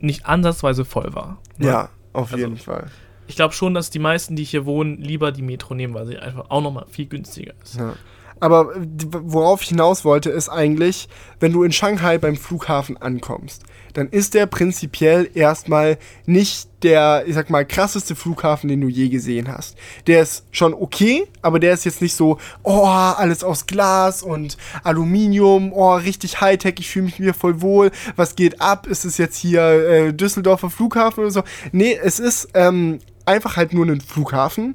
[0.00, 1.38] nicht ansatzweise voll war.
[1.56, 1.66] Ne?
[1.66, 2.86] Ja, auf also, jeden Fall
[3.28, 6.18] ich glaube schon, dass die meisten, die hier wohnen, lieber die Metro nehmen, weil sie
[6.18, 7.76] einfach auch nochmal viel günstiger ist.
[7.76, 7.94] Ja.
[8.40, 11.08] Aber worauf ich hinaus wollte, ist eigentlich,
[11.40, 17.34] wenn du in Shanghai beim Flughafen ankommst, dann ist der prinzipiell erstmal nicht der, ich
[17.34, 19.76] sag mal, krasseste Flughafen, den du je gesehen hast.
[20.06, 24.56] Der ist schon okay, aber der ist jetzt nicht so, oh, alles aus Glas und
[24.84, 28.86] Aluminium, oh, richtig Hightech, ich fühle mich hier voll wohl, was geht ab?
[28.86, 31.42] Ist es jetzt hier äh, Düsseldorfer Flughafen oder so?
[31.72, 34.74] Nee, es ist ähm, einfach halt nur ein Flughafen.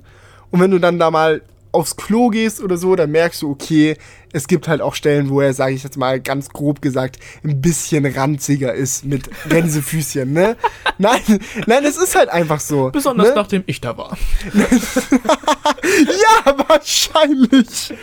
[0.51, 1.41] Und wenn du dann da mal
[1.71, 3.97] aufs Klo gehst oder so, dann merkst du, okay,
[4.33, 7.61] es gibt halt auch Stellen, wo er, sage ich jetzt mal ganz grob gesagt, ein
[7.61, 10.57] bisschen ranziger ist mit Gänsefüßchen, ne?
[10.97, 11.21] nein,
[11.67, 12.89] nein, es ist halt einfach so.
[12.91, 13.35] Besonders ne?
[13.35, 14.17] nachdem ich da war.
[16.43, 17.93] ja, wahrscheinlich.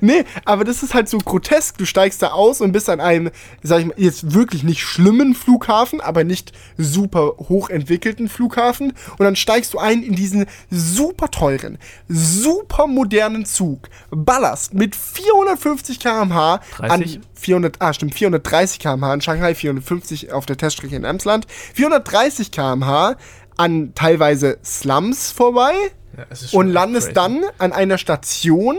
[0.00, 1.78] Nee, aber das ist halt so grotesk.
[1.78, 3.30] Du steigst da aus und bist an einem,
[3.62, 8.92] sag ich mal, jetzt wirklich nicht schlimmen Flughafen, aber nicht super hochentwickelten Flughafen.
[9.18, 15.69] Und dann steigst du ein in diesen super teuren, super modernen Zug, ballerst mit 450
[15.70, 17.04] 450 km/h an
[17.34, 23.16] 400, ah, stimmt, 430 km/h in Shanghai, 450 auf der Teststrecke in Emsland, 430 km/h
[23.56, 25.72] an teilweise Slums vorbei
[26.16, 27.14] ja, und landest crazy.
[27.14, 28.76] dann an einer Station,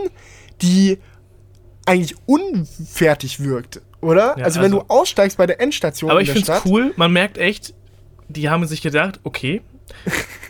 [0.60, 0.98] die
[1.86, 4.36] eigentlich unfertig wirkt, oder?
[4.38, 6.10] Ja, also, wenn also, du aussteigst bei der Endstation.
[6.10, 7.74] Aber ich finde es cool, man merkt echt,
[8.28, 9.62] die haben sich gedacht, okay,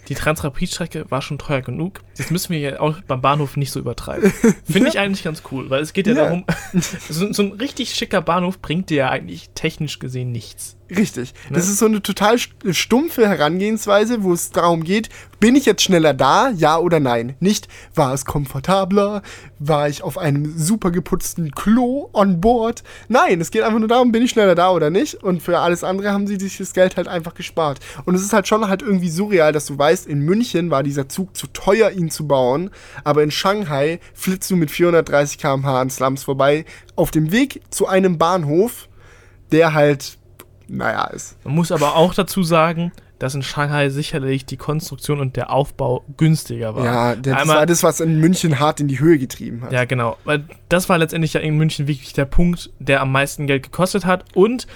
[0.09, 2.01] die Transrapid-Strecke war schon teuer genug.
[2.17, 4.31] Jetzt müssen wir ja auch beim Bahnhof nicht so übertreiben.
[4.65, 6.25] Finde ich eigentlich ganz cool, weil es geht ja, ja.
[6.25, 6.45] darum,
[7.09, 10.77] so, so, ein richtig schicker Bahnhof bringt dir ja eigentlich technisch gesehen nichts.
[10.97, 11.35] Richtig.
[11.49, 11.57] Ne?
[11.57, 15.09] Das ist so eine total stumpfe Herangehensweise, wo es darum geht,
[15.43, 17.35] bin ich jetzt schneller da, ja oder nein?
[17.41, 19.23] Nicht, war es komfortabler?
[19.59, 22.85] War ich auf einem super geputzten Klo on board?
[23.09, 25.15] Nein, es geht einfach nur darum, bin ich schneller da oder nicht?
[25.17, 27.81] Und für alles andere haben sie sich das Geld halt einfach gespart.
[28.05, 31.09] Und es ist halt schon halt irgendwie surreal, dass du weißt, in München war dieser
[31.09, 32.71] Zug zu teuer, ihn zu bauen,
[33.03, 37.89] aber in Shanghai flitzt du mit 430 km/h an Slums vorbei, auf dem Weg zu
[37.89, 38.89] einem Bahnhof,
[39.51, 40.19] der halt
[40.69, 41.37] naja, ist.
[41.45, 46.05] Man muss aber auch dazu sagen, dass in Shanghai sicherlich die Konstruktion und der Aufbau
[46.17, 46.85] günstiger war.
[46.85, 49.71] Ja, das Einmal, war das, was in München hart in die Höhe getrieben hat.
[49.71, 50.17] Ja, genau.
[50.25, 54.07] Weil das war letztendlich ja in München wirklich der Punkt, der am meisten Geld gekostet
[54.07, 54.25] hat.
[54.35, 54.67] Und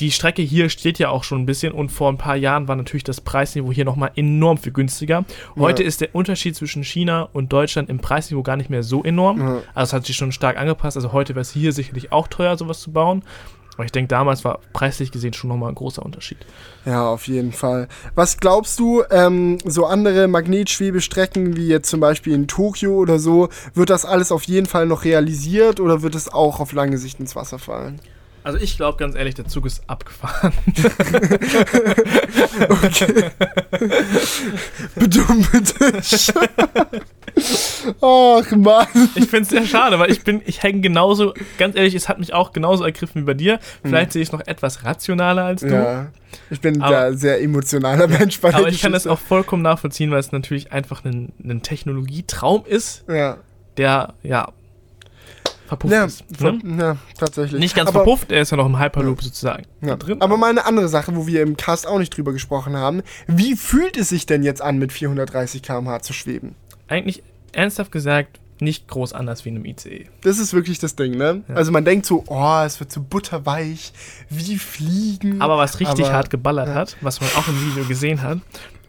[0.00, 2.76] die Strecke hier steht ja auch schon ein bisschen und vor ein paar Jahren war
[2.76, 5.24] natürlich das Preisniveau hier nochmal enorm viel günstiger.
[5.56, 5.88] Heute ja.
[5.88, 9.40] ist der Unterschied zwischen China und Deutschland im Preisniveau gar nicht mehr so enorm.
[9.40, 9.62] Ja.
[9.74, 10.96] Also es hat sich schon stark angepasst.
[10.96, 13.22] Also heute wäre es hier sicherlich auch teuer, sowas zu bauen.
[13.74, 16.38] Aber ich denke, damals war preislich gesehen schon nochmal ein großer Unterschied.
[16.84, 17.88] Ja, auf jeden Fall.
[18.14, 23.48] Was glaubst du, ähm, so andere Magnetschwebestrecken wie jetzt zum Beispiel in Tokio oder so,
[23.74, 27.18] wird das alles auf jeden Fall noch realisiert oder wird es auch auf lange Sicht
[27.18, 28.00] ins Wasser fallen?
[28.44, 30.52] Also ich glaube ganz ehrlich, der Zug ist abgefahren.
[32.68, 33.30] okay.
[34.94, 35.74] Bedummt
[38.00, 38.86] Ach Mann.
[39.14, 42.18] Ich finde es sehr schade, weil ich bin, ich hänge genauso, ganz ehrlich, es hat
[42.18, 43.58] mich auch genauso ergriffen wie bei dir.
[43.82, 44.12] Vielleicht mhm.
[44.12, 45.68] sehe ich es noch etwas rationaler als du.
[45.68, 46.06] Ja.
[46.50, 50.10] Ich bin aber, da sehr emotionaler Mensch bei Aber ich kann das auch vollkommen nachvollziehen,
[50.10, 53.04] weil es natürlich einfach ein, ein Technologietraum ist.
[53.08, 53.38] Ja.
[53.76, 54.52] Der, ja,
[55.66, 56.40] verpufft ja, ist.
[56.40, 56.76] Ne?
[56.78, 57.60] Ja, tatsächlich.
[57.60, 59.24] Nicht ganz aber, verpufft, er ist ja noch im Hyperloop ja.
[59.24, 59.96] sozusagen ja.
[59.96, 60.20] drin.
[60.20, 63.02] Aber mal eine andere Sache, wo wir im Cast auch nicht drüber gesprochen haben.
[63.26, 66.54] Wie fühlt es sich denn jetzt an, mit 430 km/h zu schweben?
[66.94, 70.06] Eigentlich ernsthaft gesagt, nicht groß anders wie in einem ICE.
[70.22, 71.42] Das ist wirklich das Ding, ne?
[71.48, 71.56] Ja.
[71.56, 73.92] Also man denkt so, oh, es wird so butterweich,
[74.30, 75.42] wie Fliegen.
[75.42, 76.74] Aber was richtig Aber- hart geballert ja.
[76.74, 78.38] hat, was man auch im Video gesehen hat,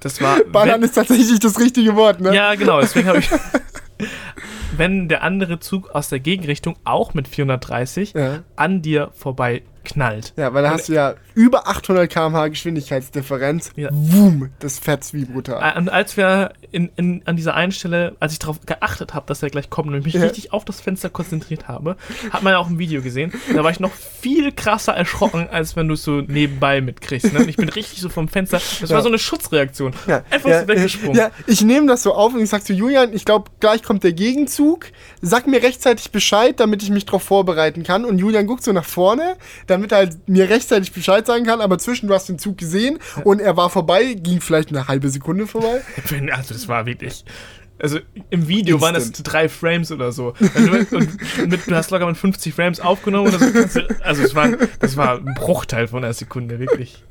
[0.01, 0.37] das war.
[0.51, 2.35] Ballern ist tatsächlich das richtige Wort, ne?
[2.35, 3.29] Ja, genau, deswegen habe ich.
[4.77, 8.43] wenn der andere Zug aus der Gegenrichtung auch mit 430 Ja.
[8.55, 10.33] an dir vorbei knallt.
[10.35, 13.71] Ja, weil da hast du ja über 800 km/h Geschwindigkeitsdifferenz.
[13.75, 13.89] Ja.
[13.91, 15.77] Boom, das fetzt wie brutal.
[15.77, 19.41] Und als wir in, in, an dieser einen Stelle, als ich darauf geachtet habe, dass
[19.43, 20.21] er gleich kommt und mich Ja.
[20.21, 21.95] richtig auf das Fenster konzentriert habe,
[22.31, 25.75] hat man ja auch im Video gesehen, da war ich noch viel krasser erschrocken, als
[25.75, 27.31] wenn du es so nebenbei mitkriegst.
[27.33, 27.39] Ne?
[27.39, 28.95] Und ich bin richtig so vom Fenster, das Ja.
[28.95, 29.93] war so eine Schutzreaktion.
[30.07, 31.15] Ja, Einfach ja, so weggesprungen.
[31.17, 34.03] Ja, ich nehme das so auf und ich sag zu Julian, ich glaube, gleich kommt
[34.03, 34.87] der Gegenzug.
[35.21, 38.05] Sag mir rechtzeitig Bescheid, damit ich mich darauf vorbereiten kann.
[38.05, 39.35] Und Julian guckt so nach vorne,
[39.75, 41.61] damit er halt mir rechtzeitig Bescheid sagen kann.
[41.61, 45.09] Aber zwischen, du hast den Zug gesehen und er war vorbei, ging vielleicht eine halbe
[45.09, 45.81] Sekunde vorbei.
[46.31, 47.23] Also das war wirklich.
[47.77, 49.33] Also im Video waren es Instant.
[49.33, 50.33] drei Frames oder so.
[50.39, 53.51] Du, und mit, du hast locker mit 50 Frames aufgenommen oder so.
[53.81, 54.47] du- Also es war,
[54.79, 57.03] das war ein Bruchteil von einer Sekunde, wirklich.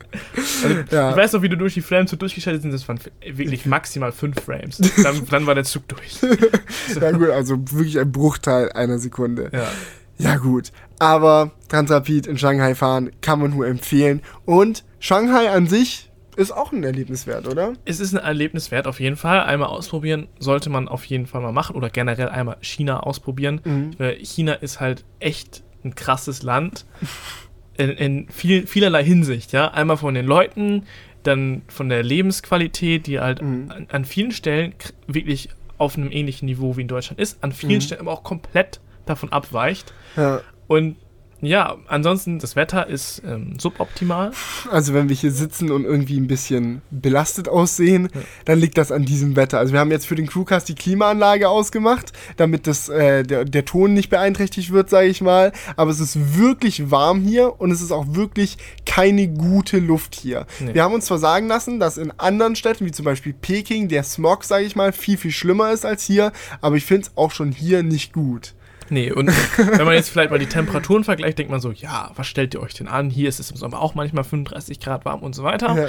[0.63, 1.11] Also, Ja.
[1.11, 2.73] Ich weiß noch, wie du durch die Frames so durchgeschaltet sind.
[2.73, 2.99] Das waren
[3.33, 4.79] wirklich maximal fünf Frames.
[5.03, 6.17] Dann, dann war der Zug durch.
[7.01, 9.51] Ja gut, also wirklich ein Bruchteil einer Sekunde.
[9.53, 9.71] Ja.
[10.19, 14.23] Ja gut, aber Transrapid in Shanghai fahren kann man nur empfehlen.
[14.45, 17.75] Und Shanghai an sich ist auch ein Erlebnis wert, oder?
[17.85, 19.41] Es ist ein Erlebnis wert, auf jeden Fall.
[19.41, 23.61] Einmal ausprobieren sollte man auf jeden Fall mal machen oder generell einmal China ausprobieren.
[23.65, 23.91] Mhm.
[23.99, 26.87] Weil China ist halt echt ein krasses Land
[27.77, 29.53] in, in viel, vielerlei Hinsicht.
[29.53, 30.85] Ja, einmal von den Leuten,
[31.23, 33.71] dann von der Lebensqualität, die halt Mhm.
[33.71, 34.75] an, an vielen Stellen
[35.07, 35.49] wirklich
[35.79, 37.81] auf einem ähnlichen Niveau wie in Deutschland ist, an vielen Mhm.
[37.81, 39.93] Stellen aber auch komplett davon abweicht.
[40.17, 40.41] Ja.
[40.67, 40.97] Und
[41.41, 44.31] ja, ansonsten, das Wetter ist ähm, suboptimal.
[44.71, 48.21] Also wenn wir hier sitzen und irgendwie ein bisschen belastet aussehen, Ja.
[48.47, 49.59] dann liegt das an diesem Wetter.
[49.59, 53.65] Also wir haben jetzt für den Crewcast die Klimaanlage ausgemacht, damit das, äh, der, der
[53.67, 55.53] Ton nicht beeinträchtigt wird, sage ich mal.
[55.77, 60.47] Aber es ist wirklich warm hier und es ist auch wirklich keine gute Luft hier.
[60.61, 60.73] Nee.
[60.73, 64.03] Wir haben uns zwar sagen lassen, dass in anderen Städten, wie zum Beispiel Peking, der
[64.05, 66.33] Smog, sage ich mal, viel, viel schlimmer ist als hier.
[66.63, 68.55] Aber ich finde es auch schon hier nicht gut.
[68.91, 72.27] Nee, und wenn man jetzt vielleicht mal die Temperaturen vergleicht, denkt man so, ja, was
[72.27, 73.11] stellt ihr euch denn an?
[73.11, 75.75] Hier ist es im Sommer auch manchmal 35 Grad warm und so weiter.
[75.77, 75.89] Ja.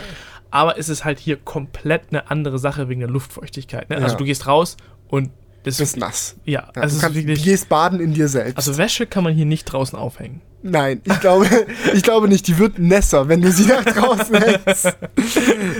[0.52, 3.90] Aber es ist halt hier komplett eine andere Sache wegen der Luftfeuchtigkeit.
[3.90, 3.98] Ne?
[3.98, 4.16] Also Ja.
[4.16, 4.78] du gehst raus
[5.10, 5.32] und
[5.64, 6.36] das Du bist nass.
[6.46, 7.44] ja, Ja, also du, kannst, wirklich.
[7.44, 8.56] gehst baden in dir selbst.
[8.58, 10.42] Also Wäsche kann man hier nicht draußen aufhängen.
[10.62, 11.48] Nein, ich glaube,
[11.94, 12.48] ich glaube nicht.
[12.48, 14.96] Die wird nässer, wenn du sie nach draußen hältst.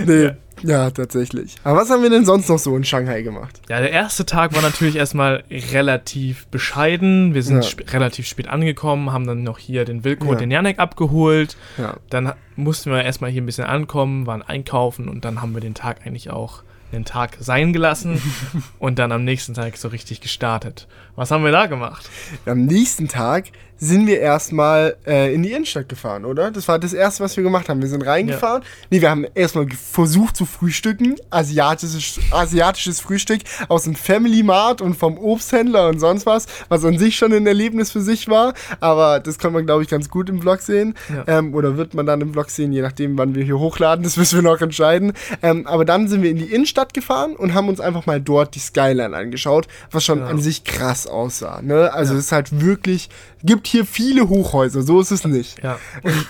[0.04, 0.32] Nee,
[0.66, 1.54] ja, tatsächlich.
[1.64, 3.60] Aber was haben wir denn sonst noch so in Shanghai gemacht?
[3.68, 7.34] Ja, der erste Tag war natürlich erstmal relativ bescheiden.
[7.34, 7.62] Wir sind Ja.
[7.68, 10.30] sp relativ spät angekommen, haben dann noch hier den Wilko Ja.
[10.32, 11.56] und den Janek abgeholt.
[11.78, 11.96] Ja.
[12.10, 15.74] Dann mussten wir erstmal hier ein bisschen ankommen, waren einkaufen und dann haben wir den
[15.74, 18.20] Tag eigentlich auch den Tag sein gelassen
[18.78, 20.86] und dann am nächsten Tag so richtig gestartet.
[21.16, 22.08] Was haben wir da gemacht?
[22.44, 23.46] Am nächsten Tag
[23.78, 26.50] sind wir erstmal äh, in die Innenstadt gefahren, oder?
[26.50, 27.82] Das war das erste, was wir gemacht haben.
[27.82, 28.62] Wir sind reingefahren.
[28.88, 31.16] Nee, wir haben erstmal versucht zu frühstücken.
[31.28, 36.96] Asiatisches, asiatisches Frühstück aus dem Family Mart und vom Obsthändler und sonst was, was an
[36.98, 38.54] sich schon ein Erlebnis für sich war.
[38.80, 40.94] Aber das kann man, glaube ich, ganz gut im Vlog sehen.
[41.14, 41.38] Ja.
[41.38, 44.02] Ähm, oder wird man dann im Vlog sehen, je nachdem, wann wir hier hochladen.
[44.04, 45.12] Das müssen wir noch entscheiden.
[45.42, 48.54] Ähm, aber dann sind wir in die Innenstadt gefahren und haben uns einfach mal dort
[48.54, 50.28] die Skyline angeschaut, was schon Ja.
[50.28, 51.60] an sich krass aussah.
[51.62, 51.92] Ne?
[51.92, 52.18] Also Ja.
[52.18, 53.08] es ist halt wirklich,
[53.42, 55.62] gibt hier viele Hochhäuser, so ist es nicht.
[55.62, 55.78] Ja.
[56.02, 56.26] Und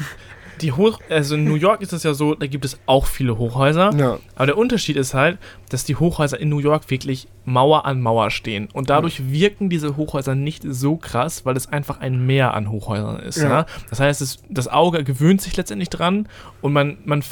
[0.60, 3.36] die Hoch, also in New York ist es ja so, da gibt es auch viele
[3.38, 3.92] Hochhäuser.
[3.96, 4.18] Ja.
[4.34, 8.30] Aber der Unterschied ist halt, dass die Hochhäuser in New York wirklich Mauer an Mauer
[8.30, 8.68] stehen.
[8.72, 13.20] Und dadurch wirken diese Hochhäuser nicht so krass, weil es einfach ein Meer an Hochhäusern
[13.20, 13.37] ist.
[13.38, 13.48] Ja.
[13.48, 13.66] Ja.
[13.88, 16.28] Das heißt, es, das Auge gewöhnt sich letztendlich dran
[16.61, 17.22] und man, man,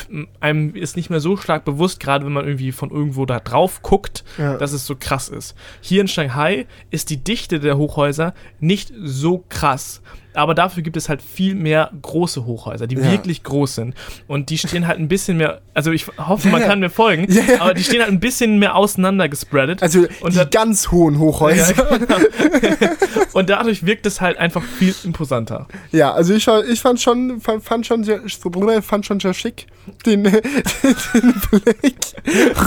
[0.41, 3.83] einem ist nicht mehr so stark bewusst, gerade wenn man irgendwie von irgendwo da drauf
[3.83, 4.57] guckt, Ja.
[4.57, 5.55] dass es so krass ist.
[5.81, 10.01] Hier in Shanghai ist die Dichte der Hochhäuser nicht so krass.
[10.37, 13.09] Aber dafür gibt es halt viel mehr große Hochhäuser, die Ja.
[13.13, 13.95] wirklich groß sind.
[14.27, 17.29] Und die stehen halt ein bisschen mehr, also ich hoffe, man kann mir folgen,
[17.61, 19.81] aber die stehen halt ein bisschen mehr auseinander gespreadet.
[20.21, 21.75] Und die ganz hohen Hochhäuser.
[21.77, 22.17] Ja, genau.
[23.33, 25.67] Und dadurch wirkt es halt einfach viel imposanter.
[25.91, 28.21] Ja, also ich, ich fand schon, fand, fand schon sehr,
[28.83, 29.67] fand schon sehr schick
[30.07, 30.43] den, den
[31.51, 31.97] Blick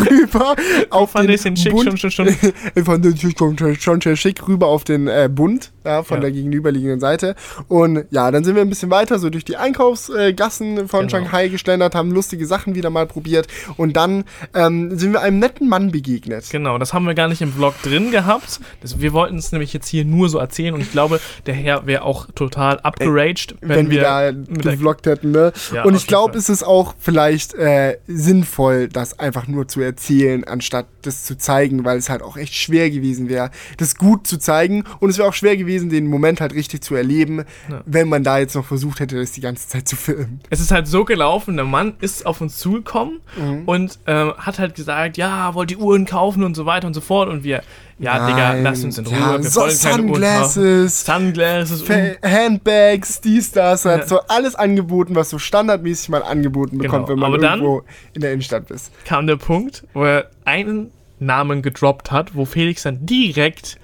[0.09, 0.55] rüber
[0.89, 1.85] auf den den schick Bund.
[1.85, 2.27] schon, schon, schon.
[2.75, 5.71] Ich fand den schon, schon sehr schick rüber auf den äh, Bund.
[5.87, 6.21] Ja, von Ja.
[6.21, 7.35] der gegenüberliegenden Seite.
[7.67, 11.09] Und ja, dann sind wir ein bisschen weiter, so durch die Einkaufsgassen von Genau.
[11.09, 13.47] Shanghai geschlendert, haben lustige Sachen wieder mal probiert.
[13.77, 14.23] Und dann
[14.53, 16.49] ähm, sind wir einem netten Mann begegnet.
[16.51, 18.59] Genau, das haben wir gar nicht im Vlog drin gehabt.
[18.81, 21.85] Das, wir wollten es nämlich jetzt hier nur so erzählen und ich glaube, der Herr
[21.87, 25.53] wäre auch total upgeraged, wenn, wenn, wir, da mit der- gevloggt hätten, ne?
[25.73, 30.43] Ja, und ich glaube, es ist auch vielleicht äh, sinnvoll, das einfach nur zu erzählen,
[30.43, 34.37] anstatt das zu zeigen, weil es halt auch echt schwer gewesen wäre, das gut zu
[34.37, 34.83] zeigen.
[34.99, 37.81] Und es wäre auch schwer gewesen, den Moment halt richtig zu erleben, Ja.
[37.85, 40.41] wenn man da jetzt noch versucht hätte, das die ganze Zeit zu filmen.
[40.49, 43.63] Es ist halt so gelaufen, der Mann ist auf uns zugekommen Mhm.
[43.65, 47.01] und ähm, hat halt gesagt, ja, wollt ihr Uhren kaufen und so weiter und so
[47.01, 47.29] fort.
[47.29, 47.61] Und wir,
[47.99, 48.63] ja, Digga, Nein.
[48.63, 49.15] lass uns in Ruhe.
[49.17, 50.49] Ja, wir so wollen keine Uhren kaufen.
[50.53, 51.81] Sunglasses, Sunglasses.
[51.83, 54.07] Fa Handbags, dies, das, hat Ja.
[54.07, 58.21] so alles angeboten, was so standardmäßig mal angeboten bekommt, Genau, wenn man aber irgendwo in
[58.21, 58.91] der Innenstadt ist.
[59.05, 63.79] kam der Punkt, wo er einen Namen gedroppt hat, wo Felix dann direkt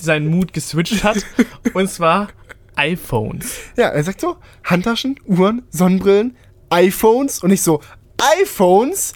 [0.00, 1.24] seinen Mut geswitcht hat.
[1.74, 2.28] und zwar
[2.76, 3.56] iPhones.
[3.76, 6.36] Ja, er sagt so, Handtaschen, Uhren, Sonnenbrillen,
[6.70, 7.80] iPhones und ich so,
[8.42, 9.12] iPhones?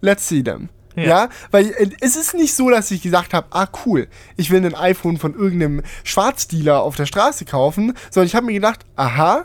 [0.00, 0.68] Let's see them.
[0.96, 1.28] Ja, Ja.
[1.52, 4.74] weil äh, es ist nicht so, dass ich gesagt habe, ah cool, ich will ein
[4.74, 9.44] iPhone von irgendeinem Schwarzdealer auf der Straße kaufen, sondern ich habe mir gedacht, aha,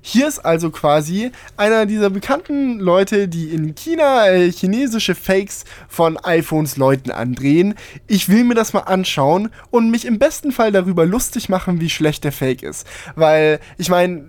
[0.00, 6.16] hier ist also quasi einer dieser bekannten Leute, die in China äh, chinesische Fakes von
[6.16, 7.74] iPhones Leuten andrehen.
[8.06, 11.90] Ich will mir das mal anschauen und mich im besten Fall darüber lustig machen, wie
[11.90, 12.86] schlecht der Fake ist.
[13.16, 14.26] Weil, ich meine,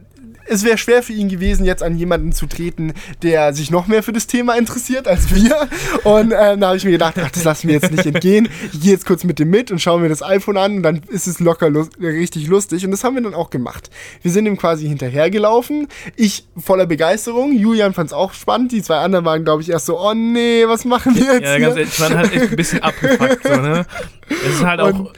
[0.50, 4.04] es wäre schwer für ihn gewesen, jetzt an jemanden zu treten, der sich noch mehr
[4.04, 5.68] für das Thema interessiert als wir.
[6.04, 8.50] Und ähm, da habe ich mir gedacht, ach, das lassen wir jetzt nicht entgehen.
[8.74, 11.02] Ich gehe jetzt kurz mit dem mit und schaue mir das iPhone an und dann
[11.08, 12.86] ist es locker lus richtig lustig.
[12.86, 13.90] Und das haben wir dann auch gemacht.
[14.22, 15.88] Wir sind ihm quasi hinterhergelaufen.
[16.16, 17.54] Ich voller Begeisterung.
[17.54, 18.72] Julian fand es auch spannend.
[18.72, 21.44] Die zwei anderen waren, glaube ich, erst so, oh nee, was machen wir jetzt?
[21.44, 23.44] Ja, ganz ehrlich, ich war halt echt ein bisschen abgefuckt.
[23.44, 23.86] So, ne?
[24.30, 25.14] Es ist halt auch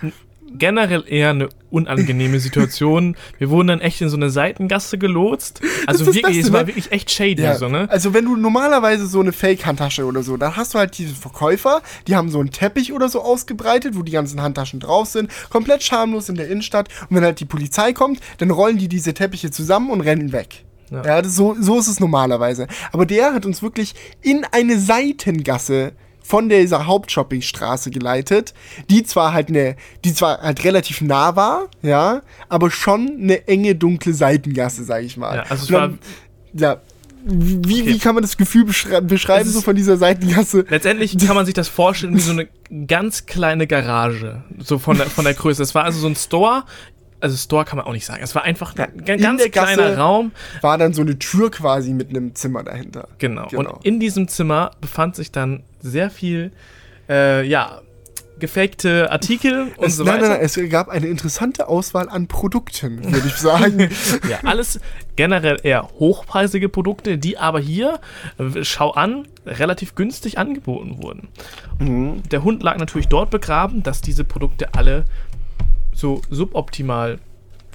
[0.57, 3.15] generell eher eine unangenehme Situation.
[3.37, 5.61] Wir wurden dann echt in so eine Seitengasse gelotst.
[5.87, 6.67] Also wirklich, Beste, es war ne?
[6.67, 7.41] wirklich echt shady.
[7.41, 7.89] Ja, So, ne?
[7.89, 11.81] Also wenn du normalerweise so eine Fake-Handtasche oder so, dann hast du halt diese Verkäufer,
[12.07, 15.83] die haben so einen Teppich oder so ausgebreitet, wo die ganzen Handtaschen drauf sind, komplett
[15.83, 16.89] schamlos in der Innenstadt.
[17.09, 20.65] Und wenn halt die Polizei kommt, dann rollen die diese Teppiche zusammen und rennen weg.
[20.91, 21.21] Ja, Ja.
[21.21, 22.67] das, so, so ist es normalerweise.
[22.91, 28.53] Aber der hat uns wirklich in eine Seitengasse von dieser Hauptshoppingstraße geleitet,
[28.89, 33.75] die zwar halt eine, die zwar halt relativ nah war, ja, aber schon eine enge,
[33.75, 35.37] dunkle Seitengasse, sag ich mal.
[35.37, 35.99] Ja, also es dann-
[36.53, 36.77] ja,
[37.23, 37.97] wie, wie Okay.
[37.99, 40.65] kann man das Gefühl beschrei beschreiben, Es so von dieser Seitengasse?
[40.69, 42.47] Letztendlich kann man sich das vorstellen wie so eine
[42.87, 44.43] ganz kleine Garage.
[44.59, 45.61] So von der, von der Größe.
[45.61, 46.63] Es war also so ein Store.
[47.21, 48.21] Also Store kann man auch nicht sagen.
[48.23, 50.31] Es war einfach Ja, ein in ganz der Gasse- kleiner Raum.
[50.61, 53.07] War dann so eine Tür quasi mit einem Zimmer dahinter.
[53.19, 53.47] Genau.
[53.47, 53.75] Genau.
[53.75, 56.51] Und in diesem Zimmer befand sich dann sehr viel,
[57.07, 57.81] äh, ja,
[58.39, 60.21] gefakte Artikel und Es, so weiter.
[60.21, 63.89] nein, nein, es gab eine interessante Auswahl an Produkten, würde ich sagen.
[64.29, 64.79] Ja, alles
[65.15, 67.99] generell eher hochpreisige Produkte, die aber hier,
[68.39, 71.27] äh, schau an, relativ günstig angeboten wurden.
[71.77, 72.23] Mhm.
[72.31, 75.05] Der Hund lag natürlich dort begraben, dass diese Produkte alle
[76.01, 77.19] so suboptimal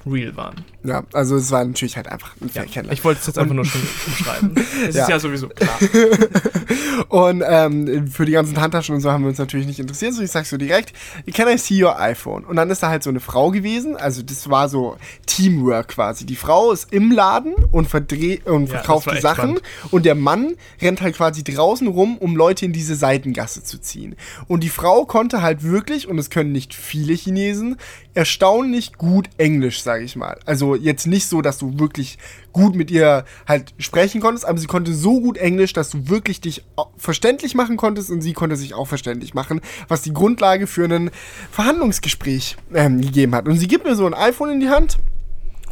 [0.05, 0.55] real waren.
[0.83, 2.93] Ja, also es war natürlich halt einfach ein Ja, Fake-Händler.
[2.93, 4.51] ich wollte es jetzt einfach nur schon umschreiben.
[4.87, 5.03] Es Ja.
[5.03, 5.77] ist ja sowieso klar.
[7.09, 10.13] Und ähm, für die ganzen Handtaschen und so haben wir uns natürlich nicht interessiert.
[10.13, 10.93] So, ich sag so direkt,
[11.33, 12.43] can I see your iPhone?
[12.43, 13.95] Und dann ist da halt so eine Frau gewesen.
[13.95, 16.25] Also das war so Teamwork quasi.
[16.25, 19.57] Die Frau ist im Laden und verdreht und verkauft die Sachen.
[19.57, 19.61] spannend.
[19.91, 24.15] Und der Mann rennt halt quasi draußen rum, um Leute in diese Seitengasse zu ziehen.
[24.47, 27.77] Und die Frau konnte halt wirklich, und es können nicht viele Chinesen,
[28.13, 30.39] erstaunlich gut Englisch, sage ich mal.
[30.45, 32.17] Also jetzt nicht so, dass du wirklich
[32.53, 36.41] gut mit ihr halt sprechen konntest, aber sie konnte so gut Englisch, dass du wirklich
[36.41, 36.63] dich
[36.97, 41.11] verständlich machen konntest und sie konnte sich auch verständlich machen, was die Grundlage für ein
[41.51, 43.47] Verhandlungsgespräch ähm, gegeben hat.
[43.47, 44.97] Und sie gibt mir so ein iPhone in die Hand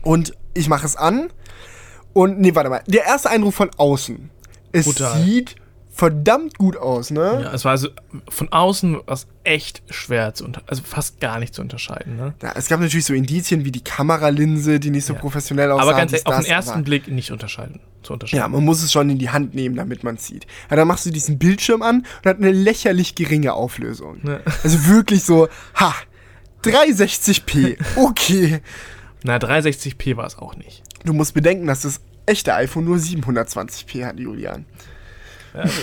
[0.02, 1.30] und ich mache es an
[2.14, 4.30] und, nee, warte mal, der erste Eindruck von außen.
[4.72, 5.24] Es Brutal.
[5.24, 5.56] sieht
[5.96, 7.40] verdammt gut aus, ne?
[7.44, 7.88] Ja, es war also
[8.28, 12.18] von außen was echt schwer zu unter also fast gar nicht zu unterscheiden.
[12.18, 12.34] Ne?
[12.44, 15.20] Ja, es gab natürlich so Indizien wie die Kameralinse, die nicht so Ja.
[15.20, 15.84] professionell aussah.
[15.84, 17.80] Aber ganz ehrlich, auf den ersten Blick nicht unterscheiden.
[18.04, 18.52] Zu Ja, unterscheiden.
[18.52, 20.46] man muss es schon in die Hand nehmen, damit man es sieht.
[20.70, 24.20] Ja, dann machst du diesen Bildschirm an und hat eine lächerlich geringe Auflösung.
[24.28, 24.40] Ja.
[24.64, 25.94] Also wirklich so, ha,
[26.64, 28.60] 360p, okay.
[29.24, 30.84] Na, 360p war es auch nicht.
[31.04, 34.66] Du musst bedenken, dass das echte iPhone nur 720p hat, Julian.
[35.56, 35.82] Ja, also,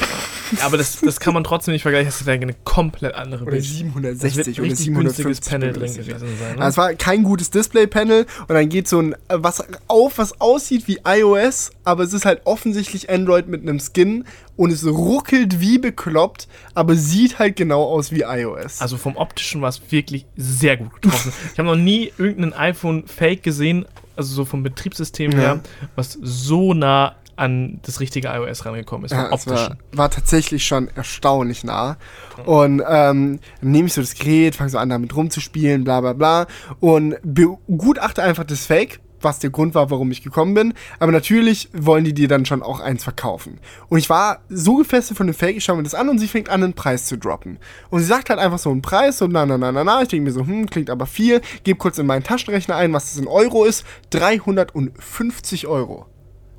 [0.62, 2.06] aber das, das kann man trotzdem nicht vergleichen.
[2.06, 3.64] Das wäre eine komplett andere Oder Bild.
[3.64, 6.60] 760 oder richtig günstiges 750 Panel drin gewesen sein.
[6.60, 10.40] Also es war kein gutes Display-Panel und dann geht so ein äh, was auf, was
[10.40, 14.24] aussieht wie iOS, aber es ist halt offensichtlich Android mit einem Skin
[14.56, 18.80] und es ruckelt wie bekloppt, aber sieht halt genau aus wie iOS.
[18.82, 21.32] Also vom optischen war es wirklich sehr gut getroffen.
[21.52, 25.38] ich habe noch nie irgendein iPhone Fake gesehen, also so vom Betriebssystem Ja.
[25.38, 25.60] her,
[25.96, 29.12] was so nah an das richtige iOS rangekommen ist.
[29.12, 31.96] Ja, war, war tatsächlich schon erstaunlich nah.
[32.44, 36.12] Und ähm, dann nehme ich so das Gerät, fange so an damit rumzuspielen, bla bla
[36.12, 36.46] bla.
[36.80, 40.74] Und begutachte einfach das Fake, was der Grund war, warum ich gekommen bin.
[40.98, 43.58] Aber natürlich wollen die dir dann schon auch eins verkaufen.
[43.88, 46.28] Und ich war so gefesselt von dem Fake, ich schaue mir das an und sie
[46.28, 47.58] fängt an, einen Preis zu droppen.
[47.90, 50.02] Und sie sagt halt einfach so einen Preis, so na na na na na.
[50.02, 51.40] Ich denke mir so, hm, klingt aber viel.
[51.64, 53.84] Gebe kurz in meinen Taschenrechner ein, was das in Euro ist.
[54.10, 56.06] 350 Euro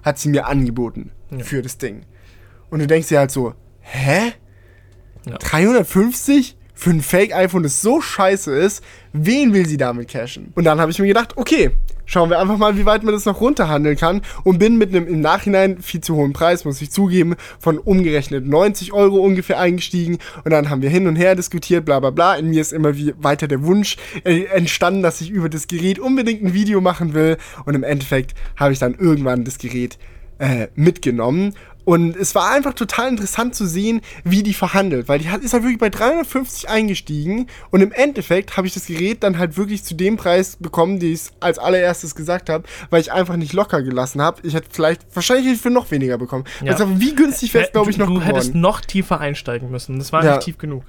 [0.03, 2.05] hat sie mir angeboten für das Ding.
[2.69, 4.33] Und du denkst dir halt so, hä?
[5.25, 5.37] Ja.
[5.37, 8.83] 350 für ein Fake-iPhone, das so scheiße ist,
[9.13, 10.51] wen will sie damit cashen?
[10.55, 11.71] Und dann habe ich mir gedacht, okay,
[12.05, 15.07] schauen wir einfach mal, wie weit man das noch runterhandeln kann und bin mit einem
[15.07, 20.17] im Nachhinein viel zu hohen Preis, muss ich zugeben, von umgerechnet 90 Euro ungefähr eingestiegen
[20.43, 22.35] und dann haben wir hin und her diskutiert, bla bla bla.
[22.35, 25.99] In mir ist immer wie weiter der Wunsch äh, entstanden, dass ich über das Gerät
[25.99, 29.97] unbedingt ein Video machen will und im Endeffekt habe ich dann irgendwann das Gerät
[30.43, 31.55] äh, mitgenommen.
[31.85, 35.51] Und es war einfach total interessant zu sehen, wie die verhandelt, weil die hat, ist
[35.51, 39.83] halt wirklich bei 350 eingestiegen und im Endeffekt habe ich das Gerät dann halt wirklich
[39.83, 43.81] zu dem Preis bekommen, den ich als allererstes gesagt habe, weil ich einfach nicht locker
[43.81, 44.39] gelassen habe.
[44.47, 46.45] Ich hätte vielleicht, wahrscheinlich hätte ich für noch weniger bekommen.
[46.63, 46.71] Ja.
[46.71, 48.61] Also, wie günstig wäre es, glaube ich, noch Du, du hättest geworden.
[48.61, 49.97] noch tiefer einsteigen müssen.
[49.99, 50.35] Das war Ja.
[50.35, 50.83] nicht tief genug.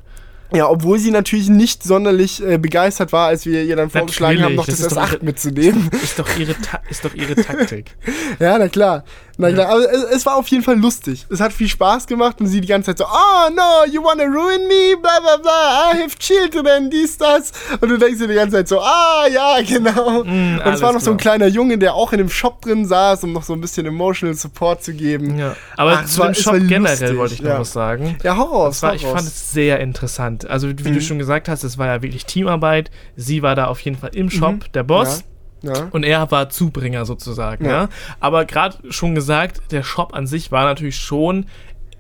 [0.55, 4.55] Ja, obwohl sie natürlich nicht sonderlich äh, begeistert war, als wir ihr dann vorgeschlagen haben,
[4.55, 5.91] noch das, das ist doch S8 mitzunehmen.
[6.03, 7.97] Ist doch ihre, Ta ist doch ihre Taktik.
[8.39, 9.05] Ja, na klar.
[9.37, 11.27] Na klar, aber es, es war auf jeden Fall lustig.
[11.29, 14.25] Es hat viel Spaß gemacht und sie die ganze Zeit so, oh no, you wanna
[14.25, 17.51] ruin me, bla bla bla, I have children, dies, das.
[17.81, 20.21] Und du denkst dir die ganze Zeit so, ah, ja, genau.
[20.21, 21.37] und es war noch so ein klar.
[21.37, 24.35] kleiner Junge, der auch in dem Shop drin saß, um noch so ein bisschen emotional
[24.37, 25.37] Support zu geben.
[25.39, 25.57] Ja.
[25.77, 27.61] Aber Ach, es zu war- dem Shop generell wollte ich noch ja.
[27.61, 28.17] was sagen.
[28.23, 30.44] Ja, Horror, war, ich fand es sehr interessant.
[30.47, 30.95] Also, wie Mhm.
[30.95, 32.91] du schon gesagt hast, es war ja wirklich Teamarbeit.
[33.17, 35.25] Sie war da auf jeden Fall im Shop, der Boss.
[35.63, 35.71] Mhm.
[35.71, 35.89] Ja.
[35.93, 37.71] Und er war Zubringer sozusagen, ja.
[37.85, 37.89] Ja.
[38.21, 41.47] Aber gerade schon gesagt, der Shop an sich war natürlich schon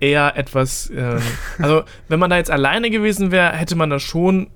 [0.01, 0.91] eher etwas.
[0.95, 1.21] Ähm,
[1.59, 4.49] also, wenn man da jetzt alleine gewesen wäre, hätte man da schon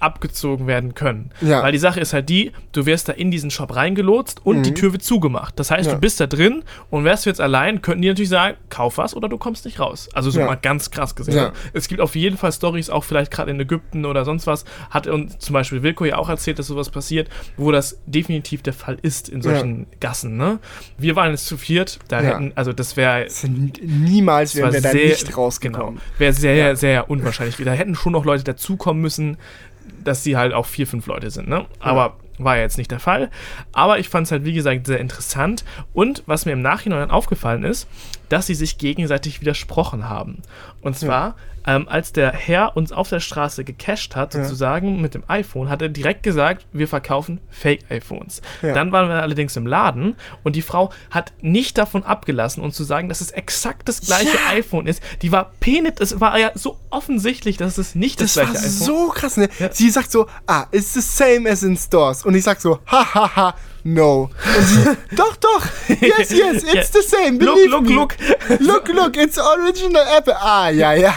[0.00, 1.30] abgezogen werden können.
[1.40, 1.62] Ja.
[1.62, 4.74] Weil die Sache ist halt die, du wirst da in diesen Shop reingelotst und die
[4.74, 5.58] Tür wird zugemacht.
[5.58, 5.88] Das heißt, Mhm.
[5.88, 5.94] Ja.
[5.94, 9.14] du bist da drin und wärst du jetzt allein, könnten die natürlich sagen, kauf was
[9.16, 10.08] oder du kommst nicht raus.
[10.14, 10.46] Also so Ja.
[10.46, 11.50] mal ganz krass gesehen.
[11.72, 15.06] Es gibt auf jeden Fall Stories, auch vielleicht gerade in Ägypten oder sonst was, hat
[15.06, 18.98] uns zum Beispiel Wilko ja auch erzählt, dass sowas passiert, wo das definitiv der Fall
[19.02, 20.36] ist in solchen Gassen.
[20.36, 20.58] Ne?
[20.98, 23.26] Wir waren jetzt zu viert, da hätten, also das wäre
[23.82, 25.96] Niemals wären wir da nicht rausgekommen.
[25.96, 26.02] Genau.
[26.18, 27.56] Wäre sehr, sehr unwahrscheinlich.
[27.56, 29.36] Da hätten schon noch Leute dazukommen müssen,
[30.04, 31.48] dass sie halt auch vier, fünf Leute sind.
[31.48, 31.66] Ne?
[31.80, 33.30] Aber war ja jetzt nicht der Fall.
[33.72, 35.64] Aber ich fand es halt, wie gesagt, sehr interessant.
[35.92, 37.88] Und was mir im Nachhinein aufgefallen ist,
[38.28, 40.42] dass sie sich gegenseitig widersprochen haben.
[40.80, 41.36] Und zwar,
[41.66, 45.80] ähm, als der Herr uns auf der Straße gecasht hat, sozusagen mit dem iPhone, hat
[45.82, 48.42] er direkt gesagt, wir verkaufen Fake-iPhones.
[48.62, 48.74] Ja.
[48.74, 52.84] Dann waren wir allerdings im Laden und die Frau hat nicht davon abgelassen, uns zu
[52.84, 54.50] sagen, dass es exakt das gleiche Ja.
[54.52, 55.02] iPhone ist.
[55.22, 58.60] Die war penet, es war ja so offensichtlich, dass es nicht das, Das gleiche war
[58.62, 59.48] iPhone so krass, ne?
[59.58, 59.72] Ja.
[59.72, 62.24] Sie sagt so, ah, it's the same as in stores.
[62.24, 64.30] Und ich sag so, hahaha, no.
[64.56, 64.84] Und sie,
[65.16, 65.62] doch, doch,
[66.00, 66.82] yes, yes, it's Ja.
[66.82, 67.94] the same, Look, believe look, me.
[67.94, 68.16] look.
[68.60, 70.36] Look, look, it's original Apple.
[70.38, 71.14] Ah, ja, ja.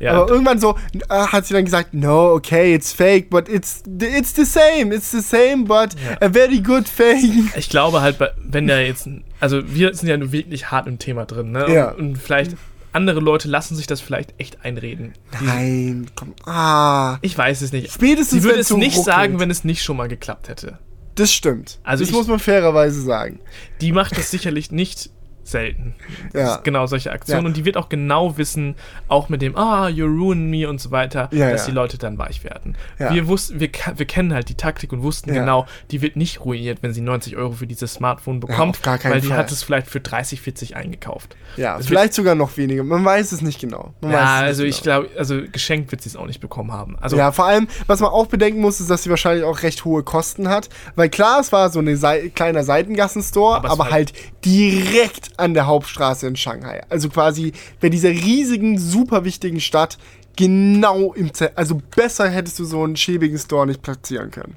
[0.00, 0.12] Ja.
[0.12, 0.76] Aber irgendwann so
[1.08, 5.10] äh, hat sie dann gesagt, no, okay, it's fake, but it's it's the same, it's
[5.10, 6.16] the same, but Ja.
[6.26, 7.54] a very good fake.
[7.56, 9.08] Ich glaube halt, wenn der jetzt,
[9.40, 11.66] also wir sind ja wirklich hart im Thema drin, ne?
[11.72, 11.90] Ja.
[11.90, 12.56] Und, und vielleicht
[12.92, 15.12] andere Leute lassen sich das vielleicht echt einreden.
[15.40, 17.18] Die- Nein, komm, ah.
[17.22, 17.92] Ich weiß es nicht.
[17.92, 19.14] Spätestens Sie würde es nicht ruckelt.
[19.14, 20.78] sagen, wenn es nicht schon mal geklappt hätte.
[21.14, 21.78] Das stimmt.
[21.84, 23.38] Also das ich- muss man fairerweise sagen.
[23.80, 25.10] Die macht das sicherlich nicht
[25.42, 25.94] selten.
[26.34, 26.56] Ja.
[26.62, 27.42] Genau solche Aktionen.
[27.42, 27.46] Ja.
[27.46, 28.74] Und die wird auch genau wissen,
[29.08, 32.18] auch mit dem, ah, you ruin me und so weiter, Ja, dass die Leute dann
[32.18, 32.76] weich werden.
[32.98, 36.82] Wir wussten, wir, wir kennen halt die Taktik und wussten genau, die wird nicht ruiniert,
[36.82, 39.38] wenn sie 90 Euro für dieses Smartphone bekommt, weil die Fall.
[39.38, 41.36] hat es vielleicht für 30, 40 eingekauft.
[41.56, 42.84] Ja, Es vielleicht sogar noch weniger.
[42.84, 43.94] Man weiß es nicht genau.
[44.00, 44.74] Man Ja, also genau.
[44.74, 46.96] ich glaube, also geschenkt wird sie es auch nicht bekommen haben.
[47.00, 49.84] Also ja, vor allem, was man auch bedenken muss, ist, dass sie wahrscheinlich auch recht
[49.84, 50.68] hohe Kosten hat.
[50.94, 54.12] Weil klar, es war so ein kleiner Seitengassenstore, Aber aber, halt
[54.44, 56.82] direkt an der Hauptstraße in Shanghai.
[56.88, 59.98] Also quasi bei dieser riesigen, super wichtigen Stadt
[60.36, 61.58] genau im Zentrum.
[61.58, 64.54] Also besser hättest du so einen schäbigen Store nicht platzieren können.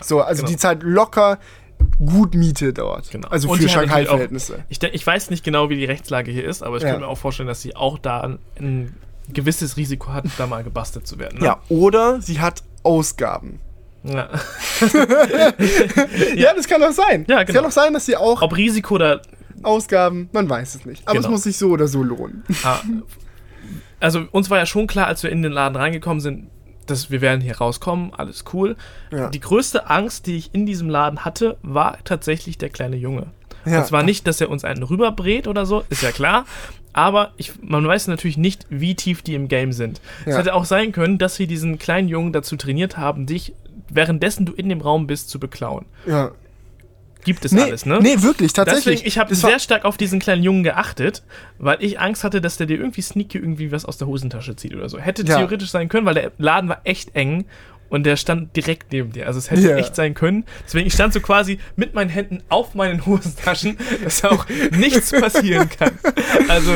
[0.00, 0.50] So, also Genau.
[0.50, 1.38] die zahlt locker
[2.04, 3.10] gut Miete dort.
[3.10, 3.28] Genau.
[3.28, 4.64] Also für Shanghai-Verhältnisse.
[4.68, 6.90] Ich, ich weiß nicht genau, wie die Rechtslage hier ist, aber ich Ja.
[6.90, 8.94] könnte mir auch vorstellen, dass sie auch da ein, ein
[9.32, 11.38] gewisses Risiko hat, da mal gebastelt zu werden.
[11.40, 11.44] Ne?
[11.46, 13.60] Ja, oder sie hat Ausgaben.
[14.04, 14.28] ja.
[16.36, 17.24] Ja, das kann auch sein.
[17.28, 17.60] Ja, Es genau.
[17.60, 19.22] kann auch sein, dass sie auch Ob Risiko oder.
[19.64, 21.02] Ausgaben, man weiß es nicht.
[21.06, 21.26] Aber Genau.
[21.28, 22.44] es muss sich so oder so lohnen.
[22.64, 22.78] Ah,
[24.00, 26.48] also, uns war ja schon klar, als wir in den Laden reingekommen sind,
[26.86, 28.76] dass wir werden hier rauskommen, alles cool.
[29.10, 29.28] Ja.
[29.28, 33.26] Die größte Angst, die ich in diesem Laden hatte, war tatsächlich der kleine Junge.
[33.66, 33.80] Ja.
[33.80, 36.46] Und zwar nicht, dass er uns einen rüberbrät oder so, ist ja klar.
[36.94, 40.00] Aber ich, man weiß natürlich nicht, wie tief die im Game sind.
[40.24, 40.38] Es Ja.
[40.38, 43.52] hätte auch sein können, dass sie diesen kleinen Jungen dazu trainiert haben, dich,
[43.90, 45.84] währenddessen du in dem Raum bist, zu beklauen.
[46.06, 46.30] Ja.
[47.28, 47.98] Gibt es Nee, alles, ne?
[48.00, 48.84] nee, wirklich, tatsächlich.
[49.00, 51.22] Deswegen, ich habe sehr stark auf diesen kleinen Jungen geachtet,
[51.58, 54.74] weil ich Angst hatte, dass der dir irgendwie sneaky irgendwie was aus der Hosentasche zieht
[54.74, 54.98] oder so.
[54.98, 55.36] Hätte Ja.
[55.36, 57.44] theoretisch sein können, weil der Laden war echt eng
[57.88, 59.26] und der stand direkt neben dir.
[59.26, 59.76] Also es hätte Ja.
[59.76, 60.44] echt sein können.
[60.66, 65.68] Deswegen, ich stand so quasi mit meinen Händen auf meinen Hosentaschen, dass auch nichts passieren
[65.68, 65.92] kann.
[66.48, 66.72] Also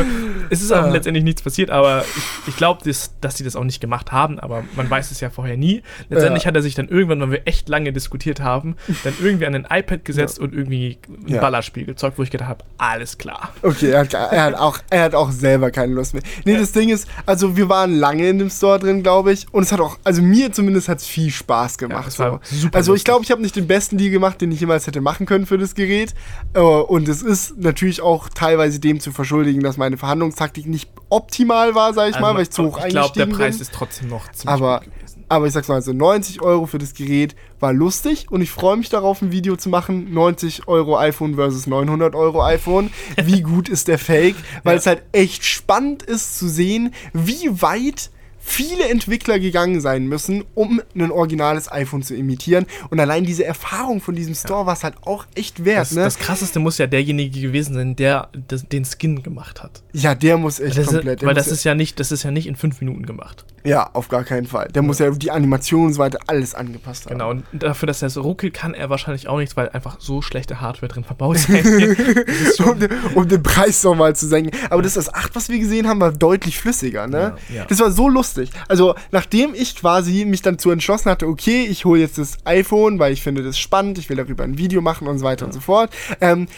[0.51, 0.89] es ist auch Ah.
[0.91, 4.39] letztendlich nichts passiert, aber ich, ich glaube, dass, dass die das auch nicht gemacht haben,
[4.41, 5.83] aber man weiß es ja vorher nie.
[6.09, 6.49] Letztendlich Ja.
[6.49, 9.67] hat er sich dann irgendwann, weil wir echt lange diskutiert haben, dann irgendwie an ein
[9.71, 11.41] iPad gesetzt und irgendwie ein Ja.
[11.41, 13.53] Ballerspiel gezeugt, wo ich gedacht habe, alles klar.
[13.63, 16.23] Okay, er hat, er, hat auch, er hat auch selber keine Lust mehr.
[16.45, 19.47] Nee, das Ding ist, also wir waren lange in dem Store drin, glaube ich.
[19.53, 22.19] Und es hat auch, also mir zumindest hat es viel Spaß gemacht.
[22.19, 22.69] war so.
[22.73, 25.27] also ich glaube, ich habe nicht den besten Deal gemacht, den ich jemals hätte machen
[25.27, 26.15] können für das Gerät.
[26.55, 31.75] Äh, Und es ist natürlich auch teilweise dem zu verschuldigen, dass meine Verhandlungstaktik nicht optimal
[31.75, 33.63] war, sage ich mal, weil ich zu hoch Also ich glaube, der eingestiegen Preis bin.
[33.63, 35.25] ist trotzdem noch ziemlich Aber, gut gewesen.
[35.29, 38.77] aber ich sag's mal, also 90 Euro für das Gerät war lustig und ich freue
[38.77, 40.13] mich darauf, ein Video zu machen.
[40.13, 42.91] 90 Euro iPhone versus 900 Euro iPhone.
[43.23, 44.37] Wie gut ist der Fake?
[44.65, 44.79] Weil Ja.
[44.79, 48.11] es halt echt spannend ist zu sehen, wie weit
[48.45, 52.66] viele Entwickler gegangen sein müssen, um ein originales iPhone zu imitieren.
[52.90, 56.03] Und allein diese Erfahrung von diesem Store war es halt auch echt wert, Das, ne?
[56.03, 59.82] das krasseste muss ja derjenige gewesen sein, der das, den Skin gemacht hat.
[59.93, 61.22] Ja, der muss echt Das komplett.
[61.22, 63.45] ist, weil das ist ja nicht, das ist ja nicht in fünf Minuten gemacht.
[63.64, 64.68] ja, auf gar keinen Fall.
[64.74, 67.12] Der muss ja die Animation und so weiter alles angepasst haben.
[67.14, 67.30] Genau.
[67.30, 70.61] Und dafür, dass er so ruckelt, kann er wahrscheinlich auch nichts, weil einfach so schlechte
[70.61, 71.38] Hardware drin verbaut.
[71.49, 74.51] Das ist um, den, um den Preis nochmal zu senken.
[74.70, 77.36] Aber das S8, was wir gesehen haben, war deutlich flüssiger, ne?
[77.49, 77.64] Ja, ja.
[77.66, 78.51] Das war so lustig.
[78.68, 82.99] Also, nachdem ich quasi mich dann zu entschlossen hatte, okay, ich hole jetzt das iPhone,
[82.99, 85.53] weil ich finde das spannend, ich will darüber ein Video machen und so weiter und
[85.53, 85.90] so fort,
[86.20, 86.49] ähm,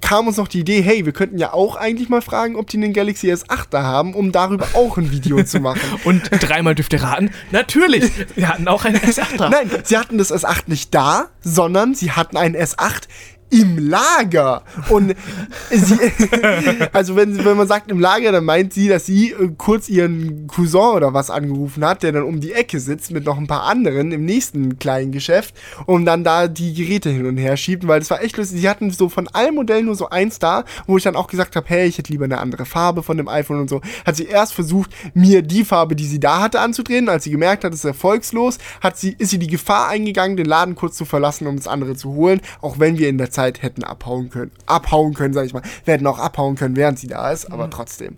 [0.00, 2.78] kam uns noch die Idee, hey, wir könnten ja auch eigentlich mal fragen, ob die
[2.82, 5.80] einen Galaxy S8 da haben, um darüber auch ein Video zu machen.
[6.04, 9.48] und dreimal dürft ihr raten, natürlich, wir hatten auch einen S8 da.
[9.48, 13.08] Nein, sie hatten das S8 nicht da, sondern sie hatten ein S8
[13.52, 14.62] im Lager.
[14.88, 15.14] Und
[15.70, 15.98] sie,
[16.92, 20.46] also wenn, wenn man sagt im Lager, dann meint sie, dass sie äh, kurz ihren
[20.46, 23.64] Cousin oder was angerufen hat, der dann um die Ecke sitzt mit noch ein paar
[23.64, 28.00] anderen im nächsten kleinen Geschäft und dann da die Geräte hin und her schiebt, weil
[28.00, 28.60] das war echt lustig.
[28.60, 31.54] Sie hatten so von allen Modellen nur so eins da, wo ich dann auch gesagt
[31.54, 33.82] habe, hey, ich hätte lieber eine andere Farbe von dem iPhone und so.
[34.06, 37.10] Hat sie erst versucht, mir die Farbe, die sie da hatte, anzudrehen.
[37.10, 40.46] Als sie gemerkt hat, es ist erfolgslos, hat sie, ist sie die Gefahr eingegangen, den
[40.46, 43.41] Laden kurz zu verlassen, um das andere zu holen, auch wenn wir in der Zeit
[43.46, 44.52] hätten abhauen können.
[44.66, 45.62] Abhauen können, sag ich mal.
[45.84, 48.16] Wir hätten auch abhauen können, während sie da ist, aber trotzdem.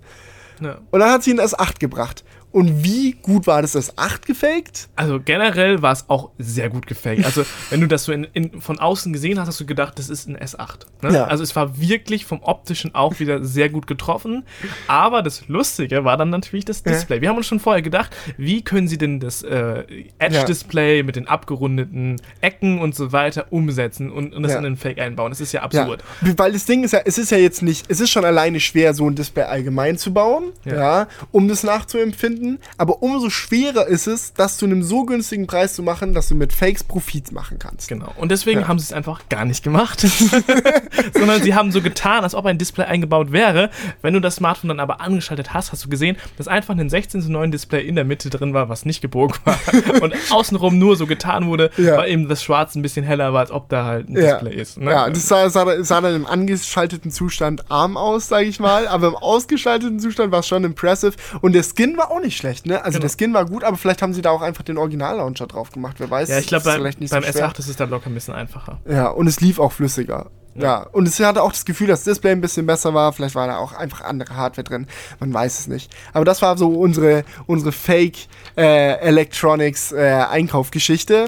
[0.60, 0.78] Ja.
[0.90, 2.24] Und dann hat sie ein S8 gebracht.
[2.54, 4.88] Und wie gut war das S8 gefaked?
[4.94, 7.24] Also generell war es auch sehr gut gefaked.
[7.24, 10.08] Also wenn du das so in, in, von außen gesehen hast, hast du gedacht, das
[10.08, 10.86] ist ein S8.
[11.02, 11.14] Ne?
[11.14, 11.24] Ja.
[11.24, 14.44] Also es war wirklich vom optischen auch wieder sehr gut getroffen.
[14.86, 16.92] Aber das Lustige war dann natürlich das Ja.
[16.92, 17.20] Display.
[17.20, 19.82] Wir haben uns schon vorher gedacht, wie können sie denn das äh,
[20.20, 24.58] Edge-Display mit den abgerundeten Ecken und so weiter umsetzen und, und das Ja.
[24.58, 25.32] in den Fake einbauen.
[25.32, 26.04] Das ist ja Ja, absurd.
[26.36, 28.94] weil das Ding ist ja, es ist ja jetzt nicht, es ist schon alleine schwer,
[28.94, 31.08] so ein Display allgemein zu bauen, ja, Ja.
[31.32, 32.43] um das nachzuempfinden.
[32.78, 36.34] Aber umso schwerer ist es, das zu einem so günstigen Preis zu machen, dass du
[36.34, 37.88] mit Fakes Profit machen kannst.
[37.88, 38.12] Genau.
[38.16, 38.68] Und deswegen Ja.
[38.68, 40.00] haben sie es einfach gar nicht gemacht.
[41.14, 43.70] Sondern sie haben so getan, als ob ein Display eingebaut wäre.
[44.02, 47.22] Wenn du das Smartphone dann aber angeschaltet hast, hast du gesehen, dass einfach ein 16
[47.22, 49.58] zu 9 Display in der Mitte drin war, was nicht gebogen war.
[50.02, 51.96] Und außenrum nur so getan wurde, Ja.
[51.98, 54.54] weil eben das Schwarz ein bisschen heller war, als ob da halt ein Ja, Display
[54.60, 54.78] ist.
[54.78, 54.90] Ne?
[54.90, 59.08] ja das sah, sah, sah dann im angeschalteten Zustand arm aus, sage ich mal, aber
[59.08, 62.84] im ausgeschalteten Zustand war es schon impressive und der Skin war auch nicht schlecht, ne?
[62.84, 63.08] Also Genau.
[63.08, 65.96] der Skin war gut, aber vielleicht haben sie da auch einfach den Original-Launcher drauf gemacht,
[65.98, 66.28] wer weiß.
[66.28, 67.48] Ja, ich glaube, beim, vielleicht nicht beim so schwer.
[67.50, 68.80] S8 ist es dann locker ein bisschen einfacher.
[68.88, 70.30] Ja, und es lief auch flüssiger.
[70.56, 70.86] Ja.
[70.92, 73.12] und es hatte auch das Gefühl, dass das Display ein bisschen besser war.
[73.12, 74.86] Vielleicht war da auch einfach andere Hardware drin.
[75.18, 75.92] Man weiß es nicht.
[76.12, 81.26] Aber das war so unsere, unsere Fake äh, Electronics äh, Einkaufgeschichte.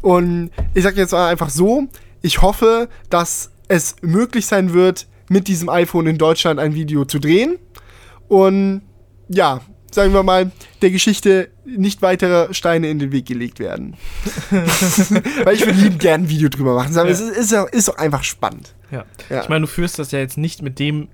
[0.00, 1.88] Und ich sage jetzt mal einfach so,
[2.22, 7.18] ich hoffe, dass es möglich sein wird, mit diesem iPhone in Deutschland ein Video zu
[7.18, 7.58] drehen.
[8.28, 8.82] Und
[9.28, 10.50] ja, sagen wir mal,
[10.82, 13.96] der Geschichte nicht weitere Steine in den Weg gelegt werden.
[14.50, 16.96] Weil ich würde lieben gerne ein Video drüber machen.
[16.96, 17.12] Aber Ja.
[17.14, 18.74] es ist, ist, ist auch einfach spannend.
[18.90, 19.04] Ja.
[19.30, 19.42] Ja.
[19.42, 21.08] Ich meine, du führst das ja jetzt nicht mit dem,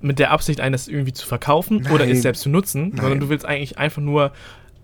[0.00, 2.10] mit der Absicht, eines irgendwie zu verkaufen oder Nein.
[2.16, 3.20] es selbst zu nutzen, sondern Nein.
[3.20, 4.32] du willst eigentlich einfach nur.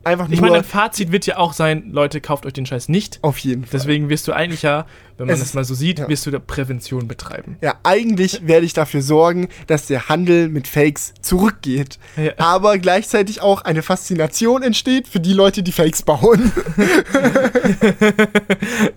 [0.05, 2.89] Einfach Ich nur meine, dein Fazit wird ja auch sein, Leute, kauft euch den Scheiß
[2.89, 3.19] nicht.
[3.23, 3.71] auf jeden Fall.
[3.73, 4.87] Deswegen wirst du eigentlich ja,
[5.17, 6.09] wenn man Es das mal so sieht, ja.
[6.09, 7.57] wirst du da Prävention betreiben.
[7.63, 11.99] Ja, eigentlich werde ich dafür sorgen, dass der Handel mit Fakes zurückgeht.
[12.17, 12.33] Ja.
[12.39, 16.53] Aber gleichzeitig auch eine Faszination entsteht für die Leute, die Fakes bauen.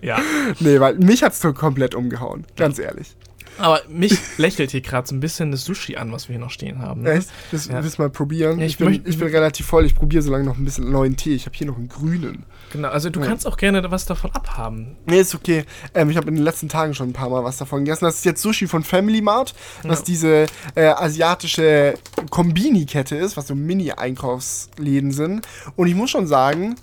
[0.00, 0.18] Ja.
[0.60, 2.44] nee, weil mich hat's so komplett umgehauen.
[2.56, 3.16] Ganz ehrlich.
[3.58, 6.50] Aber mich lächelt hier gerade so ein bisschen das Sushi an, was wir hier noch
[6.50, 7.02] stehen haben.
[7.02, 7.12] Ne?
[7.12, 7.28] Echt?
[7.50, 7.82] Das Ja.
[7.82, 8.58] willst du mal probieren?
[8.58, 9.84] Ja, ich, ich bin, ich bin relativ voll.
[9.84, 11.34] Ich probiere so lange noch ein bisschen neuen Tee.
[11.34, 12.44] Ich habe hier noch einen grünen.
[12.72, 13.26] Genau, also du Ja.
[13.26, 14.96] kannst auch gerne was davon abhaben.
[15.06, 15.64] Nee, ist okay.
[15.94, 18.04] Ähm, ich habe in den letzten Tagen schon ein paar Mal was davon gegessen.
[18.04, 21.94] Das ist jetzt Sushi von Family Mart, was diese äh, asiatische
[22.30, 25.46] Kombini-Kette ist, was so Mini-Einkaufsläden sind.
[25.76, 26.76] Und ich muss schon sagen,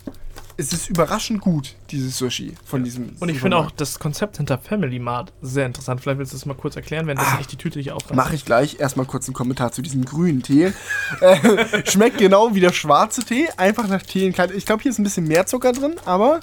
[0.58, 4.58] es ist überraschend gut, dieses Sushi von diesem Und ich finde auch das Konzept hinter
[4.58, 6.02] Family Mart sehr interessant.
[6.02, 7.38] Vielleicht willst du das mal kurz erklären, wenn das Ah.
[7.38, 8.16] nicht die Tüte hier aufreißt.
[8.16, 8.80] Mache ich gleich.
[8.80, 10.72] Erstmal kurz einen Kommentar zu diesem grünen Tee.
[11.22, 13.48] äh, schmeckt genau wie der schwarze Tee.
[13.58, 14.52] Einfach nach Tee in klein.
[14.56, 16.40] Ich glaube, hier ist ein bisschen mehr Zucker drin, aber.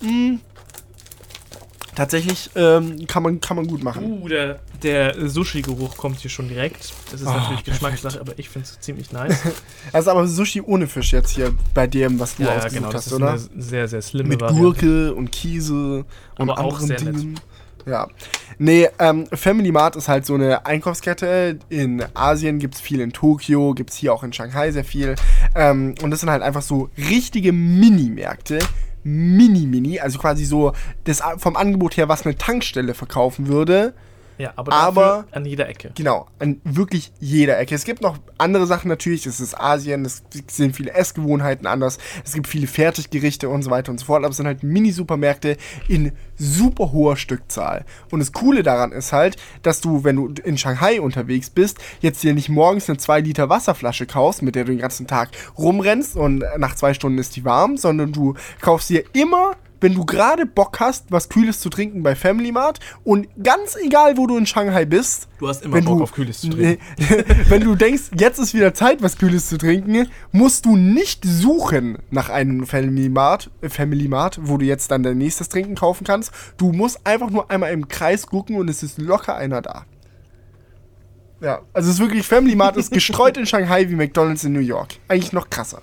[0.00, 0.38] mh,
[1.98, 4.22] tatsächlich ähm, kann, man, kann man gut machen.
[4.22, 6.92] Uh, der, der Sushi-Geruch kommt hier schon direkt.
[7.10, 9.42] Das ist Oh, natürlich Geschmackssache, aber ich finde es ziemlich nice.
[9.90, 12.92] Das ist aber Sushi ohne Fisch jetzt hier bei dem, was du ja, ausgesucht genau,
[12.92, 13.30] das hast, ist oder?
[13.30, 14.62] eine sehr, sehr slimme Mit Variante.
[14.62, 16.04] Gurke und Käse
[16.38, 17.20] und Aber auch anderen sehr nett.
[17.20, 17.40] Dingen.
[17.84, 18.06] Ja.
[18.58, 21.58] Nee, ähm, Family Mart ist halt so eine Einkaufskette.
[21.68, 25.16] In Asien gibt es viel in Tokio, gibt es hier auch in Shanghai sehr viel.
[25.56, 28.60] Ähm, und das sind halt einfach so richtige Mini-Märkte.
[29.04, 30.72] Mini-Mini, also quasi so
[31.04, 33.94] das vom Angebot her, was eine Tankstelle verkaufen würde.
[34.38, 35.90] Ja, aber, Aber- an jeder Ecke.
[35.96, 37.74] Genau, an wirklich jeder Ecke.
[37.74, 42.32] Es gibt noch andere Sachen natürlich, es ist Asien, es sind viele Essgewohnheiten anders, es
[42.34, 45.56] gibt viele Fertiggerichte und so weiter und so fort, aber es sind halt Mini-Supermärkte
[45.88, 47.84] in super hoher Stückzahl.
[48.10, 52.22] Und das Coole daran ist halt, dass du, wenn du in Shanghai unterwegs bist, jetzt
[52.22, 56.16] dir nicht morgens eine 2 Liter Wasserflasche kaufst, mit der du den ganzen Tag rumrennst
[56.16, 60.46] und nach zwei Stunden ist die warm, sondern du kaufst dir immer wenn du gerade
[60.46, 64.46] Bock hast, was Kühles zu trinken bei Family Mart und ganz egal, wo du in
[64.46, 66.82] Shanghai bist, Du hast immer Bock du, auf Kühles zu trinken.
[67.48, 71.98] Wenn du denkst, jetzt ist wieder Zeit, was Kühles zu trinken, musst du nicht suchen
[72.10, 76.32] nach einem Family Mart, Family Mart, wo du jetzt dann dein nächstes Trinken kaufen kannst.
[76.56, 79.84] Du musst einfach nur einmal im Kreis gucken und es ist locker einer da.
[81.40, 84.60] Ja, also es ist wirklich, Family Mart ist gestreut in Shanghai wie McDonalds in New
[84.60, 84.96] York.
[85.06, 85.82] Eigentlich noch krasser.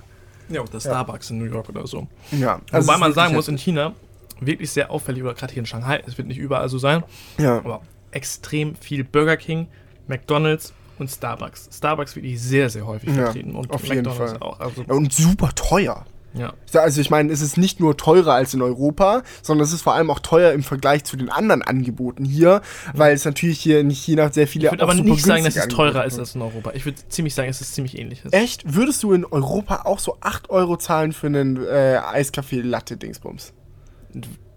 [0.50, 2.08] Ja, oder Starbucks in New York oder so.
[2.32, 3.94] Ja, also Wobei man sagen muss, in China
[4.40, 7.04] wirklich sehr auffällig, oder gerade hier in Shanghai, es wird nicht überall so sein,
[7.38, 7.58] Ja.
[7.60, 7.82] aber
[8.12, 9.68] extrem viel Burger King,
[10.08, 11.70] McDonalds und Starbucks.
[11.74, 14.42] Starbucks wirklich sehr, sehr häufig Ja, vertreten und auf jeden McDonalds Fall.
[14.42, 14.60] auch.
[14.60, 16.06] Also, Ja, Und super teuer.
[16.38, 16.54] Ja.
[16.74, 19.94] Also ich meine, es ist nicht nur teurer als in Europa, sondern es ist vor
[19.94, 22.62] allem auch teuer im Vergleich zu den anderen Angeboten hier,
[22.94, 25.68] weil es natürlich hier in China sehr viele Ich würde aber nicht sagen, dass es
[25.68, 26.72] teurer ist als in Europa.
[26.74, 28.22] Ich würde ziemlich sagen, es ist ziemlich ähnlich.
[28.32, 28.76] Echt?
[28.76, 33.54] Würdest du in Europa auch so 8 Euro zahlen für einen äh, Eiskaffee-Latte-Dingsbums?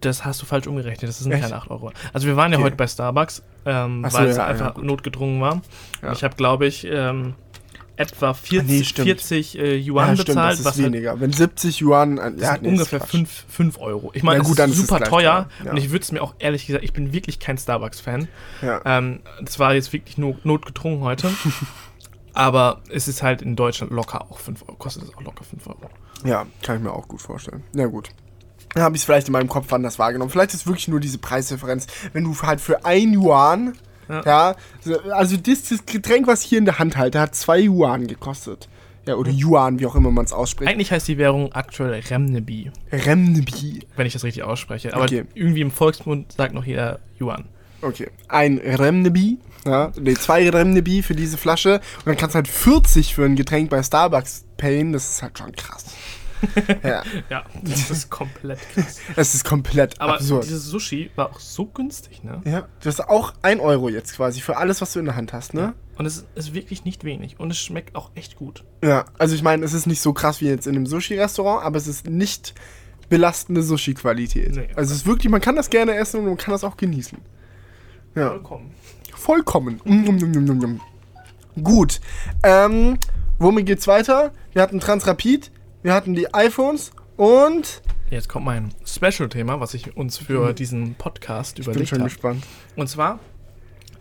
[0.01, 1.43] Das hast du falsch umgerechnet, das sind Echt?
[1.43, 1.91] keine 8 Euro.
[2.13, 2.65] Also wir waren ja Okay.
[2.67, 5.61] heute bei Starbucks, ähm, so, weil es ja, einfach ja, notgedrungen war.
[6.01, 6.13] Ja.
[6.13, 7.35] Ich habe, glaube ich, ähm,
[7.99, 9.07] etwa 40, nee, stimmt.
[9.07, 11.19] 40 äh, Yuan stimmt, bezahlt, das ist was halt weniger.
[11.19, 12.17] Wenn 70 Yuan...
[12.17, 13.11] An, Das ja, sind nee, ungefähr ist Quatsch.
[13.11, 14.11] 5, 5 Euro.
[14.13, 15.71] Ich meine, Ja, das gut, ist ist super gleich teuer ja.
[15.71, 18.29] und ich würde es mir auch ehrlich gesagt, ich bin wirklich kein Starbucks-Fan.
[18.61, 18.81] Ja.
[18.85, 21.29] Ähm, das war jetzt wirklich nur notgedrungen heute.
[22.33, 24.75] Aber es ist halt in Deutschland locker auch 5 Euro.
[24.77, 25.89] Kostet es auch locker 5 Euro.
[26.23, 27.63] Ja, kann ich mir auch gut vorstellen.
[27.73, 28.09] Na gut.
[28.73, 30.31] Dann habe ich es vielleicht in meinem Kopf anders wahrgenommen.
[30.31, 31.87] Vielleicht ist wirklich nur diese Preisdifferenz.
[32.13, 33.73] Wenn du halt für ein Yuan,
[34.09, 34.23] Ja.
[34.25, 37.59] ja, so- also das, das Getränk, was ich hier in der Hand halte, hat zwei
[37.61, 38.67] Yuan gekostet.
[39.05, 40.69] Ja, oder Yuan, wie auch immer man es ausspricht.
[40.69, 43.79] Eigentlich heißt die Währung aktuell Remnebi, Renminbi.
[43.95, 44.93] wenn ich das richtig ausspreche.
[44.93, 45.23] Aber Okay.
[45.33, 47.45] irgendwie im Volksmund sagt noch jeder Yuan.
[47.81, 48.09] Okay.
[48.27, 51.75] Ein Renminbi, ja, nee, zwei Renminbi für diese Flasche.
[51.99, 54.91] Und dann kannst du halt 40 für ein Getränk bei Starbucks payen.
[54.93, 55.85] Das ist halt schon krass.
[56.83, 58.99] ja, Ja, das ist komplett krass.
[59.15, 60.45] es ist komplett Aber absurd.
[60.45, 62.41] dieses Sushi war auch so günstig, ne?
[62.45, 65.33] Ja, das ist auch ein Euro jetzt quasi für alles, was du in der Hand
[65.33, 65.73] hast, ne?
[65.97, 67.39] Und es ist wirklich nicht wenig.
[67.39, 68.63] Und es schmeckt auch echt gut.
[68.83, 71.77] Ja, also ich meine, es ist nicht so krass wie jetzt in einem Sushi-Restaurant, aber
[71.77, 72.53] es ist nicht
[73.09, 74.55] belastende Sushi-Qualität.
[74.55, 74.69] Nee.
[74.75, 77.17] Also es ist wirklich, man kann das gerne essen und man kann das auch genießen.
[78.15, 78.71] Ja, Vollkommen.
[79.13, 79.81] vollkommen.
[79.83, 80.79] Mm, mm, mm, mm,
[81.57, 81.63] mm.
[81.63, 81.99] Gut.
[82.43, 82.97] Ähm,
[83.37, 84.31] womit geht's weiter?
[84.53, 85.51] Wir hatten Transrapid,
[85.83, 91.59] wir hatten die iPhones und Jetzt kommt mein Special-Thema, was ich uns für diesen Podcast
[91.59, 92.09] ich bin überlegt schon habe.
[92.09, 92.43] gespannt.
[92.75, 93.19] Und zwar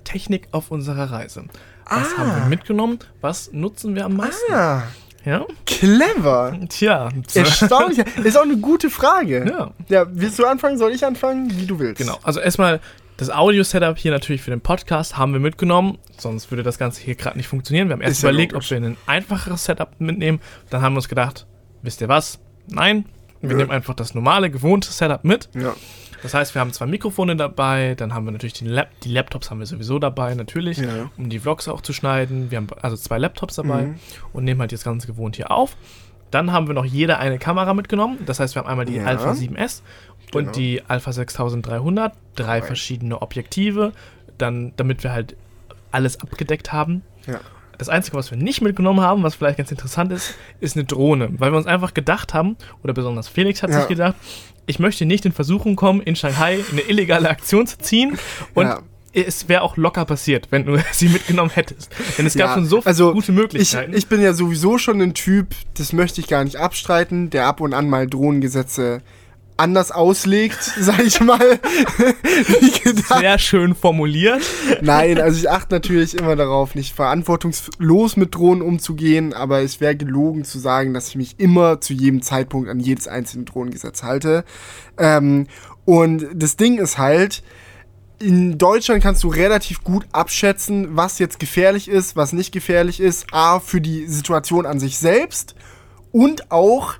[0.05, 1.45] Technik auf unserer Reise.
[1.87, 2.19] Was Ah.
[2.19, 2.99] haben wir mitgenommen?
[3.21, 4.53] Was nutzen wir am meisten?
[4.53, 4.85] Ah,
[5.27, 5.45] Ja?
[5.67, 6.59] Clever.
[6.71, 7.11] Tja.
[7.35, 7.99] Erstaunlich.
[8.25, 9.45] Ist auch eine gute Frage.
[9.47, 9.73] Ja.
[9.89, 10.79] Ja, willst du anfangen?
[10.79, 11.51] Soll ich anfangen?
[11.59, 11.99] Wie du willst.
[12.01, 12.19] Genau.
[12.23, 12.81] Also erstmal
[13.19, 17.15] das Audio-Setup hier natürlich für den Podcast haben wir mitgenommen, sonst würde das Ganze hier
[17.17, 17.89] gerade nicht funktionieren.
[17.89, 18.73] Wir haben erst Ist ja überlegt, logisch.
[18.73, 20.41] ob wir ein einfacheres Setup mitnehmen.
[20.71, 21.47] Dann haben wir uns gedacht,
[21.83, 22.39] wisst ihr was?
[22.69, 23.07] Nein,
[23.41, 23.57] wir Nö.
[23.57, 25.49] nehmen einfach das normale, gewohnte Setup mit.
[25.55, 25.75] Ja.
[26.23, 29.51] Das heißt, wir haben zwei Mikrofone dabei, dann haben wir natürlich die, Lap die Laptops
[29.51, 31.11] haben wir sowieso dabei, natürlich, Ja.
[31.17, 32.51] um die Vlogs auch zu schneiden.
[32.51, 33.95] Wir haben also zwei Laptops dabei Mhm.
[34.33, 35.77] und nehmen halt jetzt ganz gewohnt hier auf.
[36.33, 38.19] Dann haben wir noch jeder eine Kamera mitgenommen.
[38.27, 39.05] Das heißt, wir haben einmal die Ja.
[39.05, 39.83] Alpha 7S
[40.33, 40.49] Genau.
[40.49, 42.67] und die Alpha 6300, drei Korrekt.
[42.67, 43.93] verschiedene Objektive,
[44.39, 45.37] dann, damit wir halt
[45.93, 47.03] alles abgedeckt haben.
[47.27, 47.39] Ja.
[47.79, 51.29] Das Einzige, was wir nicht mitgenommen haben, was vielleicht ganz interessant ist, ist eine Drohne.
[51.39, 53.79] Weil wir uns einfach gedacht haben, oder besonders Felix hat Ja.
[53.81, 54.17] sich gedacht,
[54.67, 58.19] ich möchte nicht in Versuchung kommen, in Shanghai eine illegale Aktion zu ziehen.
[58.55, 58.81] Und Ja.
[59.15, 61.91] es wäre auch locker passiert, wenn du sie mitgenommen hättest.
[62.19, 63.95] Denn es gab Ja, schon so also gute Ich, Möglichkeiten.
[63.97, 67.61] ich bin ja sowieso schon ein Typ, das möchte ich gar nicht abstreiten, der ab
[67.61, 69.03] und an mal Drohnengesetze
[69.59, 71.59] anders auslegt, sag ich mal.
[73.19, 74.43] Sehr schön formuliert.
[74.81, 79.97] Nein, also ich achte natürlich immer darauf, nicht verantwortungslos mit Drohnen umzugehen, aber es wäre
[79.97, 84.45] gelogen zu sagen, dass ich mich immer zu jedem Zeitpunkt an jedes einzelne Drohnengesetz halte.
[84.97, 85.47] Ähm,
[85.85, 87.43] und das Ding ist halt,
[88.21, 93.27] in Deutschland kannst du relativ gut abschätzen, was jetzt gefährlich ist, was nicht gefährlich ist.
[93.33, 95.55] A, für die Situation an sich selbst
[96.11, 96.95] und auch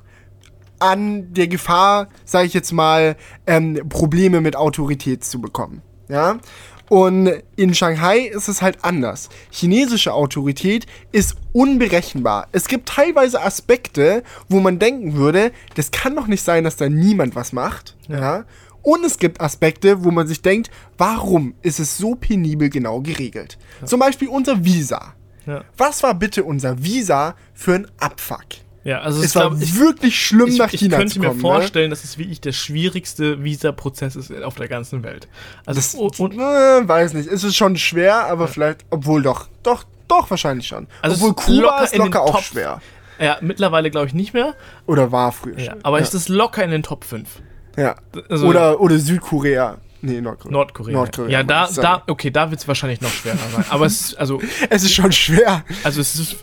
[0.79, 3.17] an der Gefahr, sage ich jetzt mal,
[3.47, 5.83] ähm, Probleme mit Autorität zu bekommen.
[6.09, 6.39] Ja?
[6.89, 9.29] Und in Shanghai ist es halt anders.
[9.51, 12.49] Chinesische Autorität ist unberechenbar.
[12.53, 16.89] Es gibt teilweise Aspekte, wo man denken würde, das kann doch nicht sein, dass da
[16.89, 17.97] niemand was macht.
[18.09, 18.45] Ja.
[18.81, 23.59] Und es gibt Aspekte, wo man sich denkt, warum ist es so penibel genau geregelt?
[23.85, 25.15] Zum Beispiel unser Visa.
[25.47, 28.47] Ja, Was war bitte unser Visa für ein Abfuck?
[28.89, 31.29] Ja also Es war glaub, ich, wirklich schlimm, ich, nach ich China könnte zu mir
[31.29, 31.39] kommen.
[31.41, 31.43] ne?
[31.43, 35.29] vorstellen, dass es wirklich der schwierigste Visa-Prozess ist auf der ganzen Welt.
[35.67, 37.29] Also Das, und, und, weiß nicht.
[37.29, 40.87] Es ist schon schwer, aber vielleicht, obwohl doch, doch, doch wahrscheinlich schon.
[41.03, 42.81] Also es obwohl Kuba locker ist locker auch Top- schwer.
[43.21, 44.55] ja, mittlerweile glaube ich nicht mehr,
[44.87, 45.85] Oder war früher ja, schon.
[45.85, 46.05] aber ja.
[46.05, 47.29] es ist locker in den Top 5.
[47.77, 47.95] ja.
[48.31, 49.79] Also oder, oder Südkorea.
[50.01, 50.53] Nee, Nordkorea.
[50.53, 50.93] Nordkorea.
[50.95, 51.31] Nordkorea.
[51.31, 53.65] ja, da, da, okay, da wird es wahrscheinlich noch schwerer sein.
[53.69, 55.65] Aber es also, Es ist schon schwer.
[55.83, 56.37] also es ist,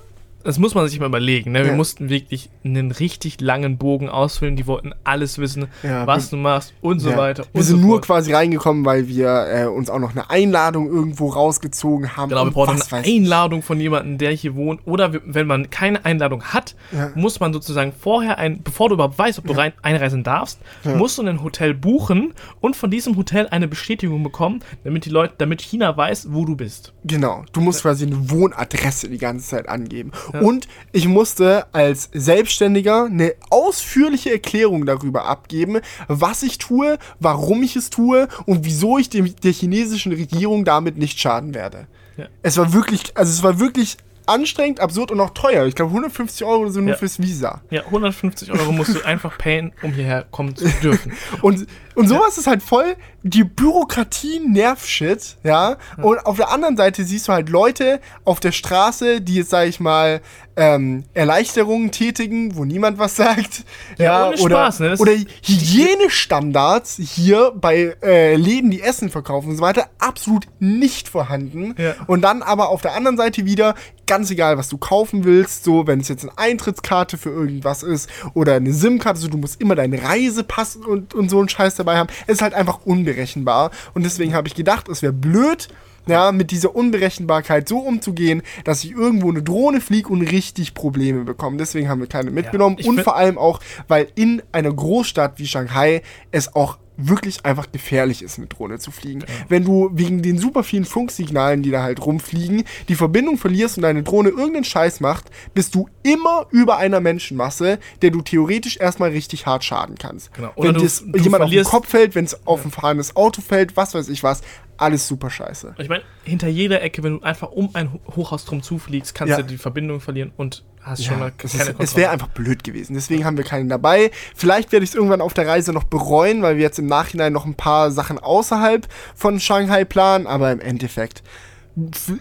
[0.45, 1.51] das muss man sich mal überlegen.
[1.51, 1.63] Ne?
[1.63, 1.75] Wir Ja.
[1.75, 4.55] mussten wirklich einen richtig langen Bogen ausfüllen.
[4.55, 7.17] Die wollten alles wissen, Ja, was du machst und so Ja.
[7.17, 7.43] weiter.
[7.43, 8.05] Und Wir sind so nur fort.
[8.05, 12.29] quasi reingekommen, weil wir äh, uns auch noch eine Einladung irgendwo rausgezogen haben.
[12.29, 13.05] Genau, wir brauchen eine.
[13.05, 14.81] Einladung von jemandem, der hier wohnt.
[14.85, 16.75] Oder wenn man keine Einladung hat,
[17.15, 21.17] muss man sozusagen vorher ein, bevor du überhaupt weißt, ob du rein, einreisen darfst, musst
[21.17, 25.61] du ein Hotel buchen und von diesem Hotel eine Bestätigung bekommen, damit die Leute, damit
[25.61, 26.93] China weiß, wo du bist.
[27.03, 30.11] Genau, du musst quasi eine Wohnadresse die ganze Zeit angeben.
[30.41, 37.75] Und ich musste als Selbstständiger eine ausführliche Erklärung darüber abgeben, was ich tue, warum ich
[37.75, 41.87] es tue und wieso ich dem, der chinesischen Regierung damit nicht schaden werde.
[42.17, 42.25] Ja.
[42.41, 45.65] Es war wirklich, also es war wirklich anstrengend, absurd und auch teuer.
[45.67, 46.95] Ich glaube 150 Euro so nur Ja.
[46.97, 47.61] fürs Visa.
[47.69, 51.13] Ja, 150 Euro musst du einfach payen, um hierher kommen zu dürfen.
[51.41, 52.95] Und, und sowas ist halt voll
[53.27, 55.77] die Bürokratie Nervshit, ja.
[55.97, 59.67] Und auf der anderen Seite siehst du halt Leute auf der Straße, die jetzt, sag
[59.67, 60.21] ich mal,
[60.57, 63.65] ähm, Erleichterungen tätigen, wo niemand was sagt.
[63.97, 64.95] Ja, ohne oder, Spaß, ne?
[64.99, 71.73] Oder Hygienestandards hier bei äh, Läden, die Essen verkaufen und so weiter, absolut nicht vorhanden.
[71.79, 71.95] Ja.
[72.05, 73.73] Und dann aber auf der anderen Seite wieder,
[74.05, 78.07] ganz egal, was du kaufen willst, so, wenn es jetzt eine Eintrittskarte für irgendwas ist
[78.35, 81.84] oder eine SIM-Karte, so, du musst immer deinen Reisepass und, und so einen Scheiß dabei
[81.93, 82.09] haben.
[82.27, 83.71] Es ist halt einfach unberechenbar.
[83.93, 85.67] Und deswegen habe ich gedacht, es wäre blöd,
[86.07, 91.23] ja, mit dieser Unberechenbarkeit so umzugehen, dass ich irgendwo eine Drohne fliege und richtig Probleme
[91.23, 91.57] bekomme.
[91.57, 92.77] Deswegen haben wir keine mitgenommen.
[92.79, 97.71] ich und vor allem auch, weil in einer Großstadt wie Shanghai es auch wirklich einfach
[97.71, 99.23] gefährlich ist, mit Drohne zu fliegen.
[99.49, 103.83] Wenn du wegen den super vielen Funksignalen, die da halt rumfliegen, die Verbindung verlierst und
[103.83, 109.09] deine Drohne irgendeinen Scheiß macht, bist du immer über einer Menschenmasse, der du theoretisch erstmal
[109.09, 110.33] richtig hart schaden kannst.
[110.33, 110.51] Genau.
[110.55, 113.15] Oder Wenn du- dir du jemand auf den Kopf fällt, wenn es auf ein fahrendes
[113.15, 114.41] Auto fällt, was weiß ich was,
[114.77, 115.75] alles super scheiße.
[115.77, 119.31] Ich meine, hinter jeder Ecke, wenn du einfach um ein Ho- Hochhaus drum zufliegst, kannst
[119.31, 119.37] Ja.
[119.37, 122.63] du die Verbindung verlieren und hast schon mal es, keine ist, es wäre einfach blöd
[122.63, 122.93] gewesen.
[122.93, 124.11] Deswegen haben wir keinen dabei.
[124.35, 127.33] Vielleicht werde ich es irgendwann auf der Reise noch bereuen, weil wir jetzt im Nachhinein
[127.33, 130.27] noch ein paar Sachen außerhalb von Shanghai planen.
[130.27, 131.23] Aber im Endeffekt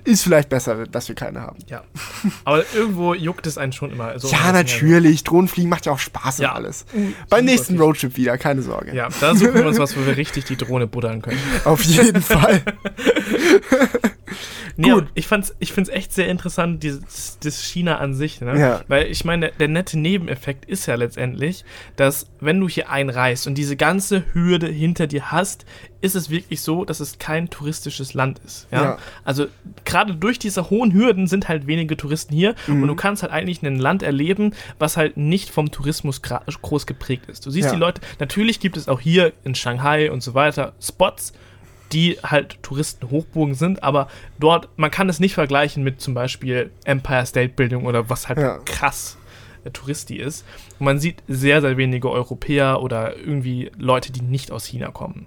[0.03, 1.59] ist vielleicht besser, dass wir keine haben.
[1.69, 1.85] Ja.
[2.45, 4.07] Aber irgendwo juckt es einen schon immer.
[4.07, 5.23] Also ja, natürlich.
[5.23, 6.51] Drohnenfliegen macht ja auch Spaß Ja.
[6.51, 6.87] und alles.
[6.93, 7.79] Mhm, Beim nächsten.
[7.79, 8.93] Roadtrip wieder, keine Sorge.
[8.97, 11.39] Ja, da suchen wir uns was, wo wir richtig die Drohne buddern können.
[11.65, 12.63] Auf jeden Fall.
[14.77, 15.07] Nee, Gut.
[15.15, 18.59] ich fand's, ich find's echt sehr interessant, dieses, das China an sich, ne?
[18.59, 18.81] Ja.
[18.89, 21.65] Weil ich meine, der nette Nebeneffekt ist ja letztendlich,
[21.97, 25.65] dass wenn du hier einreist und diese ganze Hürde hinter dir hast,
[26.01, 28.67] ist es wirklich so, dass es kein touristisches Land ist.
[28.71, 28.83] Ja.
[28.83, 28.99] Ja.
[29.25, 29.47] Also
[29.85, 32.83] gerade durch diese hohen Hürden sind halt wenige Touristen hier Mhm.
[32.83, 37.27] und du kannst halt eigentlich ein Land erleben, was halt nicht vom Tourismus groß geprägt
[37.29, 37.47] ist.
[37.47, 37.73] Du siehst Ja.
[37.75, 41.33] die Leute, natürlich gibt es auch hier in Shanghai und so weiter Spots,
[41.95, 47.25] die halt Touristenhochburgen sind, aber dort, man kann es nicht vergleichen mit zum Beispiel Empire
[47.25, 48.59] State Building oder was halt Ja.
[48.65, 49.17] krass
[49.65, 50.45] äh, Touristi ist.
[50.79, 55.27] Und man sieht sehr, sehr wenige Europäer oder irgendwie Leute, die nicht aus China kommen.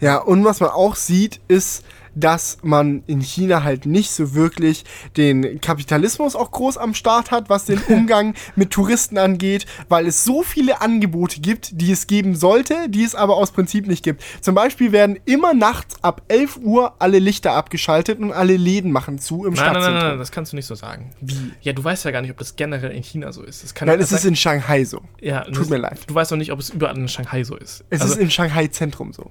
[0.00, 1.84] Ja, und was man auch sieht, ist,
[2.14, 4.84] dass man in China halt nicht so wirklich
[5.16, 10.24] den Kapitalismus auch groß am Start hat, was den Umgang mit Touristen angeht, weil es
[10.24, 14.22] so viele Angebote gibt, die es geben sollte, die es aber aus Prinzip nicht gibt.
[14.40, 19.18] Zum Beispiel werden immer nachts ab 11 Uhr alle Lichter abgeschaltet und alle Läden machen
[19.18, 20.08] zu im Nein, nein, nein, Stadtzentrum.
[20.10, 21.10] nein, das kannst du nicht so sagen.
[21.20, 21.52] Wie?
[21.62, 23.62] Ja, du weißt ja gar nicht, ob das generell in China so ist.
[23.64, 25.00] Das kann Nein, ja es ist sein- in Shanghai so.
[25.20, 26.00] ja, tut mir leid.
[26.06, 27.84] Du weißt auch nicht, ob es überall in Shanghai so ist.
[27.90, 29.30] Es also, ist im Shanghai-Zentrum so.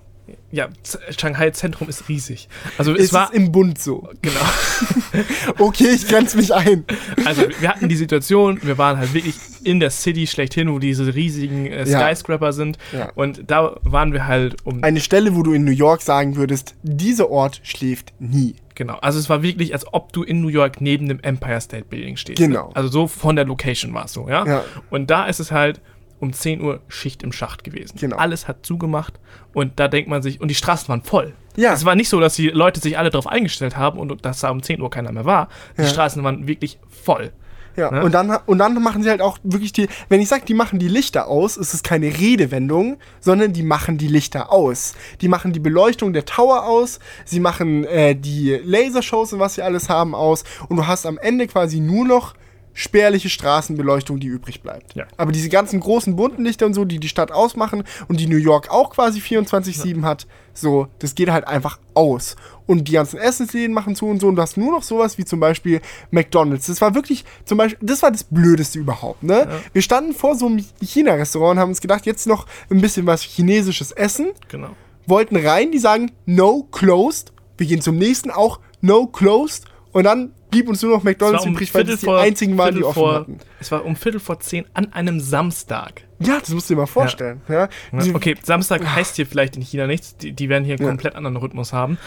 [0.51, 2.47] ja, Z- Shanghai Zentrum ist riesig.
[2.77, 4.09] Also Es, es war ist im Bund so.
[4.21, 4.39] genau.
[5.59, 6.85] Okay, ich grenze mich ein.
[7.25, 11.13] Also wir hatten die Situation, wir waren halt wirklich in der City schlechthin, wo diese
[11.13, 11.99] riesigen äh, Ja.
[12.07, 12.77] Skyscraper sind.
[12.93, 13.11] Ja.
[13.15, 14.83] Und da waren wir halt um.
[14.83, 18.55] Eine Stelle, wo du in New York sagen würdest, dieser Ort schläft nie.
[18.75, 18.95] Genau.
[19.01, 22.17] Also es war wirklich, als ob du in New York neben dem Empire State Building
[22.17, 22.39] stehst.
[22.39, 22.71] Genau.
[22.73, 24.45] Also so von der Location war es so, ja?
[24.45, 24.63] Ja.
[24.89, 25.81] Und da ist es halt
[26.21, 27.97] um 10 Uhr Schicht im Schacht gewesen.
[27.99, 28.15] Genau.
[28.17, 29.19] Alles hat zugemacht
[29.53, 31.33] und da denkt man sich, und die Straßen waren voll.
[31.57, 31.73] Ja.
[31.73, 34.49] Es war nicht so, dass die Leute sich alle darauf eingestellt haben und dass da
[34.51, 35.49] um 10 Uhr keiner mehr war.
[35.77, 35.87] Die Ja.
[35.89, 37.31] Straßen waren wirklich voll.
[37.77, 38.03] Ja, Ne?
[38.03, 40.77] und, dann, und dann machen sie halt auch wirklich die, wenn ich sage, die machen
[40.77, 44.93] die Lichter aus, ist es keine Redewendung, sondern die machen die Lichter aus.
[45.21, 49.61] Die machen die Beleuchtung der Tower aus, sie machen äh, die Lasershows und was sie
[49.61, 52.33] alles haben aus und du hast am Ende quasi nur noch
[52.73, 54.95] spärliche Straßenbeleuchtung, die übrig bleibt.
[54.95, 55.05] Ja.
[55.17, 58.37] Aber diese ganzen großen bunten Lichter und so, die die Stadt ausmachen und die New
[58.37, 62.35] York auch quasi 24-7 hat, so, das geht halt einfach aus.
[62.67, 65.25] Und die ganzen Essensläden machen zu und so und du hast nur noch sowas wie
[65.25, 66.67] zum Beispiel McDonalds.
[66.67, 69.47] Das war wirklich, zum Beispiel, das war das Blödeste überhaupt, ne?
[69.73, 73.21] Wir standen vor so einem China-Restaurant und haben uns gedacht, jetzt noch ein bisschen was
[73.21, 74.69] Chinesisches essen Genau.
[75.07, 77.33] wollten rein, die sagen no closed.
[77.57, 79.65] Wir gehen zum nächsten auch no closed.
[79.91, 82.57] Und dann blieb uns nur noch McDonalds war um übrig, weil das die vor- einzigen
[82.57, 83.37] waren, die offen vor, hatten.
[83.59, 86.03] Es war um Viertel vor zehn an einem Samstag.
[86.19, 87.41] Ja, das musst du dir mal vorstellen.
[87.49, 87.67] Ja.
[87.91, 90.15] Die- Okay, Samstag heißt hier vielleicht in China nichts.
[90.17, 90.89] Die, die werden hier einen Ja.
[90.89, 91.97] komplett anderen Rhythmus haben.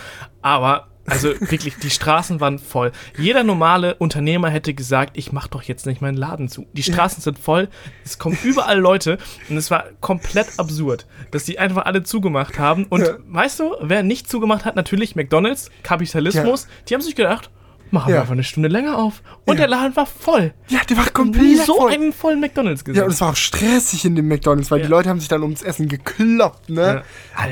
[0.42, 2.92] Aber, also wirklich, die Straßen waren voll.
[3.18, 6.66] Jeder normale Unternehmer hätte gesagt, ich mach doch jetzt nicht meinen Laden zu.
[6.72, 7.68] Die Straßen sind voll,
[8.04, 9.18] es kommen überall Leute
[9.50, 12.84] und es war komplett absurd, dass die einfach alle zugemacht haben.
[12.84, 13.16] Und Ja.
[13.26, 16.68] weißt du, wer nicht zugemacht hat, natürlich McDonalds, Kapitalismus.
[16.88, 17.50] Die haben sich gedacht,
[17.94, 18.20] machen wir Ja.
[18.20, 19.22] einfach eine Stunde länger auf.
[19.46, 19.60] Und Ja.
[19.66, 20.52] der Laden war voll.
[20.68, 21.92] ja, der war komplett so voll.
[21.92, 22.98] einen vollen McDonalds gesehen.
[23.00, 24.84] Ja, und es war auch stressig in dem McDonalds, weil Ja.
[24.86, 27.02] die Leute haben sich dann ums Essen gekloppt, ne?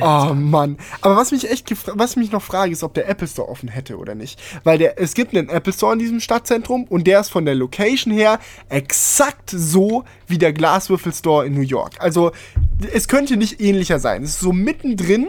[0.01, 0.77] Oh Mann.
[1.01, 3.69] Aber was mich echt was ich mich noch frage, ist, ob der Apple Store offen
[3.71, 4.41] hätte oder nicht.
[4.65, 7.55] Weil der, es gibt einen Apple Store in diesem Stadtzentrum und der ist von der
[7.55, 8.39] Location her
[8.69, 11.93] exakt so wie der Glaswürfel Store in New York.
[12.01, 12.33] Also
[12.93, 14.23] es könnte nicht ähnlicher sein.
[14.23, 15.29] Es ist so mittendrin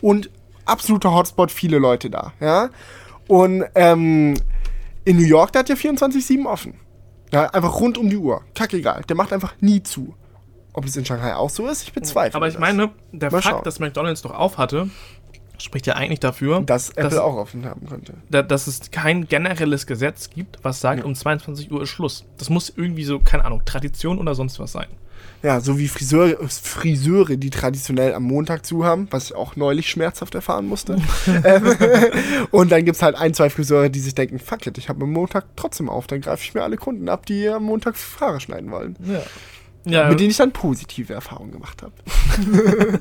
[0.00, 0.30] und
[0.64, 2.70] absoluter Hotspot, viele Leute da, ja.
[3.28, 4.34] Und ähm,
[5.04, 6.74] in New York, der hat ja 24-7 offen.
[7.32, 8.42] Ja, einfach rund um die Uhr.
[8.54, 9.02] Kackegal.
[9.08, 10.14] Der macht einfach nie zu.
[10.72, 12.36] Ob es in Shanghai auch so ist, ich bezweifle.
[12.36, 12.60] Aber ich das.
[12.60, 13.64] meine, der Mal Fakt, schauen.
[13.64, 14.88] dass McDonalds doch auf hatte,
[15.58, 18.14] spricht ja eigentlich dafür, dass Apple dass, auch offen haben könnte.
[18.28, 22.24] da, dass es kein generelles Gesetz gibt, was sagt, um 22 Uhr ist Schluss.
[22.38, 24.88] Das muss irgendwie so, keine Ahnung, Tradition oder sonst was sein.
[25.42, 29.90] Ja, so wie Friseure, Friseure, die traditionell am Montag zu haben, was ich auch neulich
[29.90, 30.96] schmerzhaft erfahren musste.
[31.44, 31.76] ähm,
[32.50, 35.04] und dann gibt es halt ein, zwei Friseure, die sich denken, fuck it, ich habe
[35.04, 38.40] am Montag trotzdem auf, dann greife ich mir alle Kunden ab, die am Montag Haare
[38.40, 38.96] schneiden wollen.
[39.04, 39.22] Ja.
[39.86, 41.92] Ja, Mit denen ich dann positive Erfahrungen gemacht habe.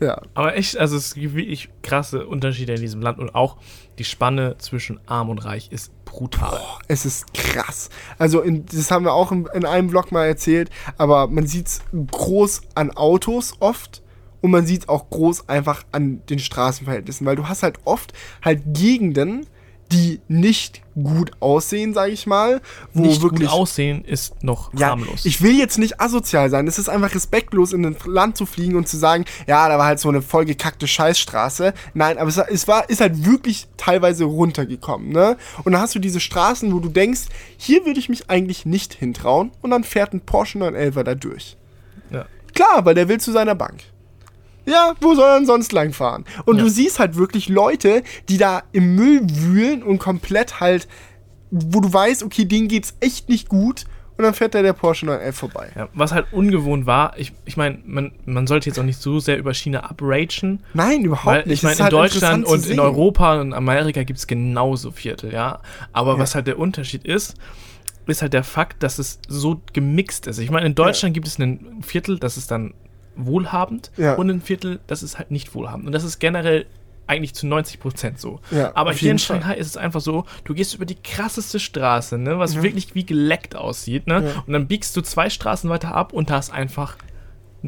[0.00, 0.20] ja.
[0.34, 3.56] aber echt, also es gibt wirklich krasse Unterschiede in diesem Land und auch
[3.98, 6.60] die Spanne zwischen arm und reich ist brutal.
[6.86, 7.90] Es ist krass.
[8.16, 11.66] Also, in, das haben wir auch in, in einem Vlog mal erzählt, aber man sieht
[11.66, 14.02] es groß an Autos oft
[14.40, 18.12] und man sieht es auch groß einfach an den Straßenverhältnissen, weil du hast halt oft
[18.44, 19.46] halt Gegenden,
[19.92, 22.60] die nicht gut aussehen, sage ich mal,
[22.92, 25.24] wo Nicht wirklich gut aussehen ist noch ja, harmlos.
[25.24, 26.66] ich will jetzt nicht asozial sein.
[26.66, 29.86] Es ist einfach respektlos, in ein Land zu fliegen und zu sagen, ja, da war
[29.86, 31.74] halt so eine vollgekackte Scheißstraße.
[31.94, 35.36] Nein, aber es, es war, ist halt wirklich teilweise runtergekommen, ne?
[35.64, 37.22] Und dann hast du diese Straßen, wo du denkst,
[37.56, 39.50] hier würde ich mich eigentlich nicht hintrauen.
[39.60, 41.56] Und dann fährt ein Porsche 911 da durch.
[42.10, 42.26] ja.
[42.54, 43.82] Klar, weil der will zu seiner Bank.
[44.66, 46.24] Ja, wo soll er denn sonst lang fahren?
[46.44, 46.64] Und Ja.
[46.64, 50.88] du siehst halt wirklich Leute, die da im Müll wühlen und komplett halt,
[51.50, 53.84] wo du weißt, okay, denen geht's echt nicht gut.
[54.18, 55.70] Und dann fährt da der Porsche 911 vorbei.
[55.76, 59.20] Ja, was halt ungewohnt war, ich, ich meine, man, man sollte jetzt auch nicht so
[59.20, 61.52] sehr über China abragen, Nein, überhaupt weil nicht.
[61.58, 62.80] ich meine, in halt Deutschland und in.
[62.80, 65.60] Europa und Amerika gibt es genauso Viertel, ja.
[65.92, 66.18] Aber Ja.
[66.20, 67.34] was halt der Unterschied ist,
[68.06, 70.38] ist halt der Fakt, dass es so gemixt ist.
[70.38, 72.72] Ich meine, in Deutschland gibt es ein Viertel, das ist dann
[73.16, 74.14] wohlhabend Ja.
[74.14, 75.86] und ein Viertel, das ist halt nicht wohlhabend.
[75.86, 76.66] Und das ist generell
[77.08, 78.40] eigentlich zu 90 Prozent so.
[78.50, 79.40] Ja, Aber hier in jeden Fall.
[79.40, 83.06] Shanghai ist es einfach so, du gehst über die krasseste Straße, ne, was wirklich wie
[83.06, 84.24] geleckt aussieht, ne?
[84.34, 84.42] Ja.
[84.46, 86.96] Und dann biegst du zwei Straßen weiter ab und da ist einfach,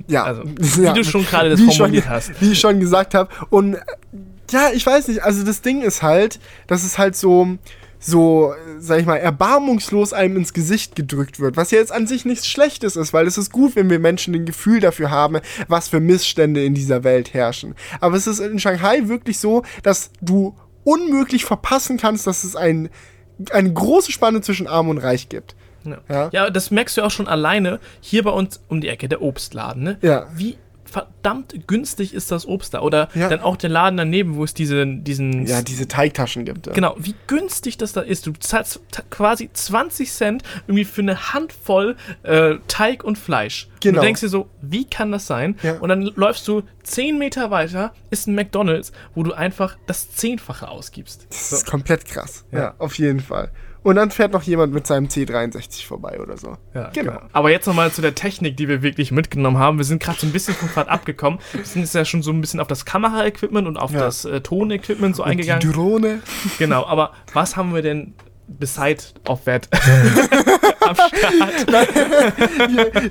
[0.09, 2.41] Ja, also, wie du schon gerade das Wie formuliert schon, hast.
[2.41, 3.31] Wie ich schon gesagt habe.
[3.51, 3.77] Und
[4.51, 7.47] ja, ich weiß nicht, also das Ding ist halt, dass es halt so,
[7.99, 11.57] so, sag ich mal, erbarmungslos einem ins Gesicht gedrückt wird.
[11.57, 14.35] Was ja jetzt an sich nichts Schlechtes ist, weil es ist gut, wenn wir Menschen
[14.35, 17.75] ein Gefühl dafür haben, was für Missstände in dieser Welt herrschen.
[18.01, 22.89] Aber es ist in Shanghai wirklich so, dass du unmöglich verpassen kannst, dass es ein,
[23.51, 25.55] eine große Spanne zwischen Arm und Reich gibt.
[25.85, 25.99] Ja.
[26.09, 26.29] Ja.
[26.33, 29.83] ja, das merkst du auch schon alleine hier bei uns um die Ecke, der Obstladen,
[29.83, 29.99] ne?
[30.03, 30.27] Ja.
[30.35, 30.57] Wie
[30.91, 32.81] verdammt günstig ist das Obst da?
[32.81, 33.29] Oder Ja.
[33.29, 35.47] dann auch der Laden daneben, wo es diese, diesen.
[35.47, 36.67] Ja, diese Teigtaschen gibt.
[36.67, 36.73] Ja.
[36.73, 38.27] Genau, wie günstig das da ist.
[38.27, 38.81] Du zahlst
[39.11, 43.69] quasi 20 Cent irgendwie für eine Handvoll äh, Teig und Fleisch.
[43.75, 44.01] Und Genau.
[44.01, 45.57] du denkst dir so, wie kann das sein?
[45.63, 45.75] Ja.
[45.79, 50.69] Und dann läufst du 10 Meter weiter, ist ein McDonalds, wo du einfach das Zehnfache
[50.69, 51.27] ausgibst.
[51.31, 52.45] Das ist komplett krass.
[52.51, 52.75] Ja.
[52.79, 53.51] auf jeden Fall.
[53.89, 56.57] Und dann fährt noch jemand mit seinem C63 vorbei oder so.
[56.75, 57.13] Ja, genau.
[57.13, 57.23] genau.
[57.33, 59.79] Aber jetzt nochmal zu der Technik, die wir wirklich mitgenommen haben.
[59.79, 61.39] Wir sind gerade so ein bisschen vom Pfad abgekommen.
[61.53, 64.01] Wir sind jetzt ja schon so ein bisschen auf das Kameraequipment und auf Ja.
[64.01, 65.73] das äh, Tonequipment so Und die eingegangen.
[65.73, 66.21] Drohne.
[66.59, 68.13] Genau, aber was haben wir denn
[68.47, 69.69] beside of that
[70.81, 70.95] am
[71.63, 71.89] Start?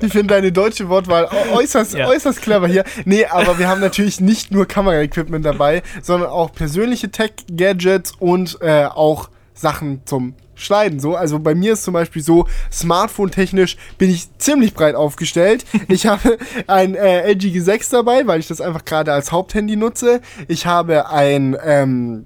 [0.04, 2.08] ich finde deine deutsche Wortwahl äu- äußerst, Ja.
[2.08, 2.84] äußerst clever hier.
[3.06, 8.86] Nee, aber wir haben natürlich nicht nur Kameraequipment dabei, sondern auch persönliche Tech-Gadgets und äh,
[8.86, 11.00] auch Sachen zum Schneiden.
[11.00, 15.66] So, also bei mir ist zum Beispiel so, Smartphone-technisch bin ich ziemlich breit aufgestellt.
[15.90, 16.38] Ich habe
[16.68, 20.22] ein äh, LG G6 dabei, weil ich das einfach gerade als Haupthandy nutze.
[20.48, 22.26] Ich habe ein ähm,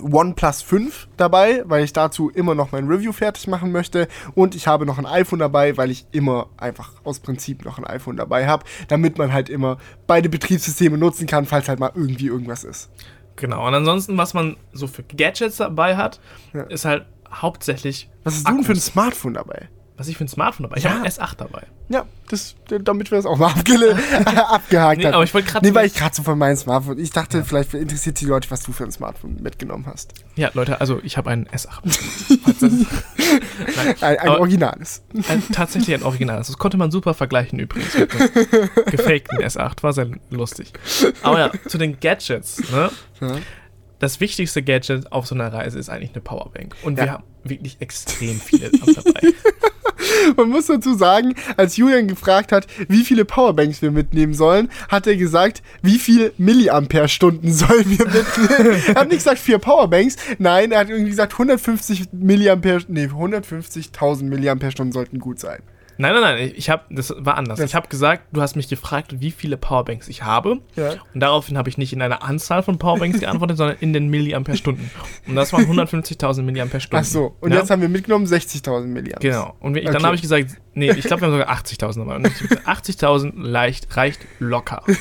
[0.00, 4.08] OnePlus 5 dabei, weil ich dazu immer noch mein Review fertig machen möchte.
[4.34, 7.84] Und ich habe noch ein iPhone dabei, weil ich immer einfach aus Prinzip noch ein
[7.84, 12.26] iPhone dabei habe, damit man halt immer beide Betriebssysteme nutzen kann, falls halt mal irgendwie
[12.26, 12.90] irgendwas ist.
[13.36, 16.20] Genau, und ansonsten, was man so für Gadgets dabei hat,
[16.52, 16.62] Ja.
[16.64, 18.08] ist halt hauptsächlich.
[18.24, 18.80] Was hast du denn für ein.
[18.80, 19.68] Smartphone dabei?
[19.96, 20.92] Was ich für ein Smartphone dabei Ich Ja.
[20.92, 21.62] habe ein S8 dabei.
[21.90, 23.74] Ja, das, damit wir das auch mal abge
[24.48, 25.14] abgehakt Nee, haben.
[25.14, 26.98] aber ich wollte grad Nee, weil ich gerade so von meinem Smartphone.
[26.98, 30.14] Ich dachte, vielleicht interessiert die Leute, was du für ein Smartphone mitgenommen hast.
[30.36, 31.80] Ja, Leute, also ich habe ein S8.
[32.44, 32.72] Falls das-
[33.76, 35.02] Nein, Ein, ein originales.
[35.28, 36.38] ein, tatsächlich ein Original.
[36.38, 38.20] Das konnte man super vergleichen übrigens mit dem
[38.86, 39.82] gefakten S8.
[39.82, 40.72] War sehr lustig.
[41.22, 42.58] Aber ja, zu den Gadgets.
[42.70, 42.90] Ne?
[43.20, 43.36] Ja.
[44.00, 46.74] Das wichtigste Gadget auf so einer Reise ist eigentlich eine Powerbank.
[46.82, 47.04] Und Ja.
[47.04, 49.20] wir haben wirklich extrem viele dabei.
[50.36, 55.06] Man muss dazu sagen, als Julian gefragt hat, wie viele Powerbanks wir mitnehmen sollen, hat
[55.06, 58.82] er gesagt, wie viel Milliampere-Stunden sollen wir mitnehmen.
[58.88, 64.24] er hat nicht gesagt vier Powerbanks, nein, er hat irgendwie gesagt 150 Milliampere, nee, 150.000
[64.24, 65.60] Milliampere-Stunden sollten gut sein.
[66.00, 67.58] Nein, nein, nein, ich habe, das war anders.
[67.58, 70.58] Das- ich habe gesagt, du hast mich gefragt, wie viele Powerbanks ich habe.
[70.74, 70.94] Ja.
[71.12, 74.90] Und daraufhin habe ich nicht in einer Anzahl von Powerbanks geantwortet, sondern in den Milliampere-Stunden.
[75.28, 77.04] Und das waren 150.000 Milliampere-Stunden.
[77.04, 77.58] Ach so, und ja?
[77.58, 79.20] jetzt haben wir mitgenommen 60.000 Milliampere.
[79.30, 79.54] Genau.
[79.60, 79.92] Und wir, Okay.
[79.92, 82.16] dann habe ich gesagt, nee, ich glaube, wir haben sogar 80.000 dabei.
[82.16, 84.82] Und ich hab gesagt, 80.000 leicht, reicht locker.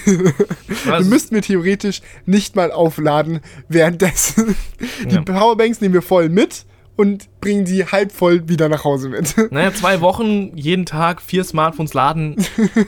[0.92, 4.56] Also, müssten wir theoretisch nicht mal aufladen währenddessen.
[5.10, 5.22] Die Ja.
[5.22, 6.66] Powerbanks nehmen wir voll mit
[7.00, 9.34] und bringen die halb voll wieder nach Hause mit.
[9.52, 12.36] naja, zwei Wochen, jeden Tag vier Smartphones laden,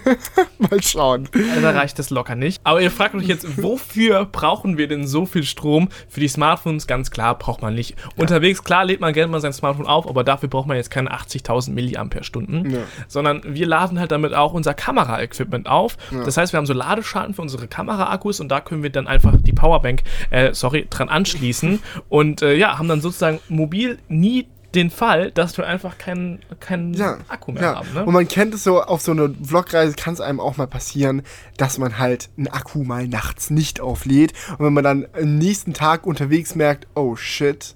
[0.59, 1.29] mal schauen.
[1.61, 2.59] da reicht das locker nicht.
[2.65, 5.87] Aber ihr fragt euch jetzt, wofür brauchen wir denn so viel Strom?
[6.09, 7.95] Für die Smartphones, ganz klar, braucht man nicht.
[8.17, 11.13] Unterwegs, klar, lädt man gerne mal sein Smartphone auf, aber dafür braucht man jetzt keine
[11.13, 12.69] 80.000 Milliampere-Stunden.
[12.69, 12.79] Ja.
[13.07, 15.95] Sondern wir laden halt damit auch unser Kamera-Equipment auf.
[16.11, 16.25] Ja.
[16.25, 19.37] Das heißt, wir haben so Ladeschalten für unsere Kamera-Akkus und da können wir dann einfach
[19.39, 24.89] die Powerbank, äh, sorry, dran anschließen und äh, ja, haben dann sozusagen mobil nie den
[24.89, 27.75] Fall, dass wir einfach keinen keinen ja, Akku mehr ja.
[27.75, 27.93] haben.
[27.93, 28.05] Ne?
[28.05, 31.23] Und man kennt es so, auf so einer Vlogreise kann es einem auch mal passieren,
[31.57, 34.33] dass man halt einen Akku mal nachts nicht auflädt.
[34.57, 37.75] Und wenn man dann am nächsten Tag unterwegs merkt, oh shit,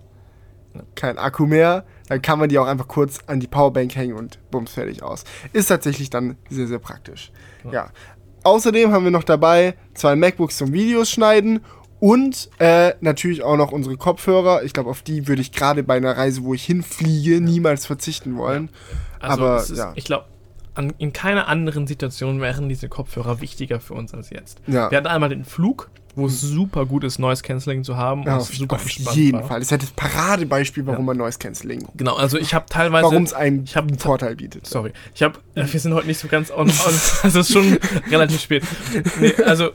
[0.95, 4.39] kein Akku mehr, dann kann man die auch einfach kurz an die Powerbank hängen und
[4.51, 5.23] bums fertig aus.
[5.53, 7.31] Ist tatsächlich dann sehr, sehr praktisch.
[7.69, 7.89] Ja.
[8.43, 11.61] Außerdem haben wir noch dabei zwei MacBooks zum Videos schneiden
[11.99, 14.63] und äh, natürlich auch noch unsere Kopfhörer.
[14.63, 18.37] Ich glaube, auf die würde ich gerade bei einer Reise, wo ich hinfliege, niemals verzichten
[18.37, 18.69] wollen.
[19.19, 19.93] Also aber ist, ja.
[19.95, 20.25] ich glaube,
[20.75, 24.59] an, in keiner anderen Situation wären diese Kopfhörer wichtiger für uns als jetzt.
[24.67, 24.91] Ja.
[24.91, 28.23] Wir hatten einmal den Flug, wo es super gut ist, Noise Cancelling zu haben.
[28.23, 29.47] Ja, auf, super auf jeden war.
[29.47, 29.59] Fall.
[29.59, 33.05] Das ist ja das Paradebeispiel, warum man Noise Cancelling, Genau, also ich habe teilweise.
[33.05, 34.67] warum es einen ich hab- Vorteil bietet.
[34.67, 36.69] Sorry, ich habe, äh, wir sind heute nicht so ganz on, on
[37.23, 37.77] also es ist schon
[38.09, 38.63] relativ spät.
[39.19, 39.71] Nee, also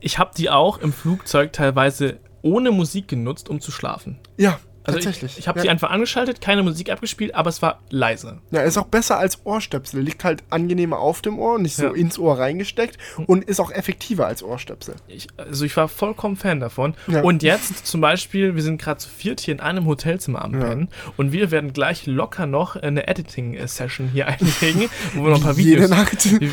[0.00, 4.18] ich habe die auch im Flugzeug teilweise ohne Musik genutzt, um zu schlafen.
[4.36, 5.32] Ja, Also tatsächlich.
[5.32, 5.62] ich, ich habe ja.
[5.64, 8.38] die einfach angeschaltet, keine Musik abgespielt, aber es war leise.
[8.50, 10.00] Ja, ist auch besser als Ohrstöpsel.
[10.00, 11.92] Liegt halt angenehmer auf dem Ohr, nicht so Ja.
[11.94, 14.94] ins Ohr reingesteckt und ist auch effektiver als Ohrstöpsel.
[15.06, 16.94] Ich, also ich war vollkommen Fan davon.
[17.06, 17.22] Ja.
[17.22, 20.52] Und jetzt zum Beispiel, wir sind gerade zu viert hier in einem Hotelzimmer am.
[20.52, 25.42] Pennen und wir werden gleich locker noch eine Editing-Session hier einlegen, wo wir noch ein
[25.42, 25.90] paar Videos,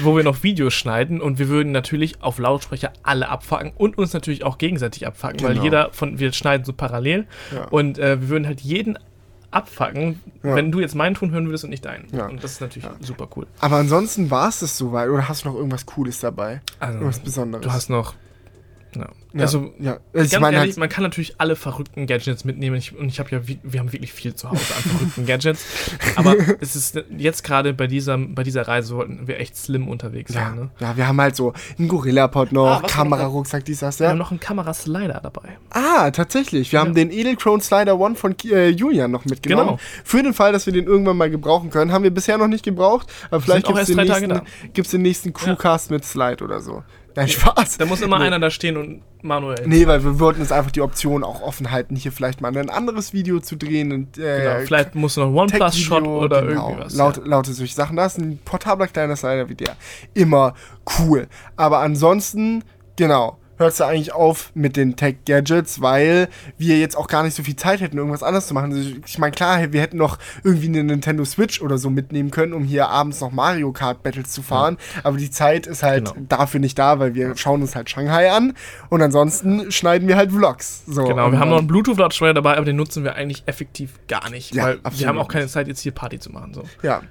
[0.03, 4.13] wo wir noch Videos schneiden und wir würden natürlich auf Lautsprecher alle abfacken und uns
[4.13, 5.63] natürlich auch gegenseitig abfacken, weil Genau.
[5.63, 7.27] jeder von, wir schneiden so parallel
[7.71, 8.97] und äh, wir würden halt jeden
[9.51, 10.55] abfacken, Ja.
[10.55, 12.07] wenn du jetzt meinen Ton hören würdest und nicht deinen.
[12.11, 12.27] Ja.
[12.27, 13.47] Und das ist natürlich super cool.
[13.61, 15.09] Aber ansonsten war es das soweit.
[15.09, 16.61] Oder hast du noch irgendwas Cooles dabei?
[16.79, 17.63] Also, Irgendwas Besonderes?
[17.65, 18.15] du hast noch.
[18.95, 19.07] Ja.
[19.33, 19.97] ja, Also, ja.
[20.13, 22.75] Ich Ganz meine ehrlich, halt, man kann natürlich alle verrückten Gadgets mitnehmen.
[22.77, 25.65] Ich, und ich habe ja, wir haben wirklich viel zu Hause an verrückten Gadgets.
[26.15, 30.33] Aber es ist jetzt gerade bei dieser, bei dieser Reise wollten wir echt slim unterwegs
[30.33, 30.55] ja, sein.
[30.55, 30.69] Ne?
[30.79, 34.23] ja, wir haben halt so einen Gorilla-Pod noch, Ah, Kamerarucksack, dies, das, Wir haben ja.
[34.23, 35.57] noch einen Kameraslider dabei.
[35.69, 36.71] Ah, tatsächlich.
[36.71, 39.67] Wir haben den Edelchrome Slider One von äh, Julian noch mitgenommen.
[39.77, 39.79] Genau.
[40.03, 41.91] Für den Fall, dass wir den irgendwann mal gebrauchen können.
[41.91, 45.91] Haben wir bisher noch nicht gebraucht, aber vielleicht gibt es den, nächsten- den nächsten Crewcast
[45.91, 46.83] mit Slide oder so.
[47.15, 47.77] Nein, Spaß.
[47.77, 48.25] Da muss immer Nee.
[48.25, 49.65] einer da stehen und manuell.
[49.65, 52.69] Nee, weil wir wollten uns einfach die Option auch offen halten, hier vielleicht mal ein
[52.69, 53.91] anderes Video zu drehen.
[53.91, 56.95] Und, äh, Genau, vielleicht muss noch ein OnePlus-Shot oder genau, irgendwie was.
[56.95, 57.23] Laut, ja.
[57.25, 57.95] Lauter solche Sachen.
[57.95, 59.75] Da ist ein portabler kleiner Slider wie der.
[60.13, 60.53] Immer
[60.99, 61.27] cool.
[61.55, 62.63] Aber ansonsten,
[62.97, 66.27] genau, hört es eigentlich auf mit den Tech-Gadgets, weil
[66.57, 68.73] wir jetzt auch gar nicht so viel Zeit hätten, irgendwas anderes zu machen.
[68.73, 72.53] Also ich- meine, klar, wir hätten noch irgendwie eine Nintendo Switch oder so mitnehmen können,
[72.53, 74.77] um hier abends noch Mario Kart Battles zu fahren.
[75.03, 76.25] Aber die Zeit ist halt Genau.
[76.27, 78.53] dafür nicht da, weil wir schauen uns halt Shanghai an
[78.89, 80.83] und ansonsten schneiden wir halt Vlogs.
[80.85, 84.29] So, Genau, wir haben noch einen Bluetooth-Lautsprecher dabei, aber den nutzen wir eigentlich effektiv gar
[84.29, 84.53] nicht.
[84.53, 85.45] Ja, weil wir absolut haben auch keine.
[85.47, 86.53] Zeit, jetzt hier Party zu machen.
[86.53, 86.63] So.
[86.81, 87.01] Ja.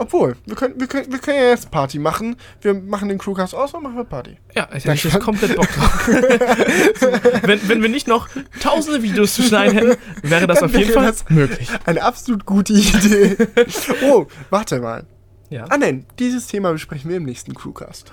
[0.00, 2.36] Obwohl, wir können, wir, können, wir können ja jetzt Party machen.
[2.60, 4.36] Wir machen den Crewcast aus und machen wir Party.
[4.54, 6.08] Ja, ich hätte jetzt komplett Bock drauf.
[7.42, 8.28] wenn, wenn wir nicht noch
[8.60, 11.68] tausende Videos zu schneiden hätten, wäre das Dann auf jeden Fall möglich.
[11.84, 13.36] Eine absolut gute Idee.
[14.04, 15.04] oh, warte mal.
[15.50, 15.64] Ja.
[15.68, 18.12] Ah nein, dieses Thema besprechen wir im nächsten Crewcast.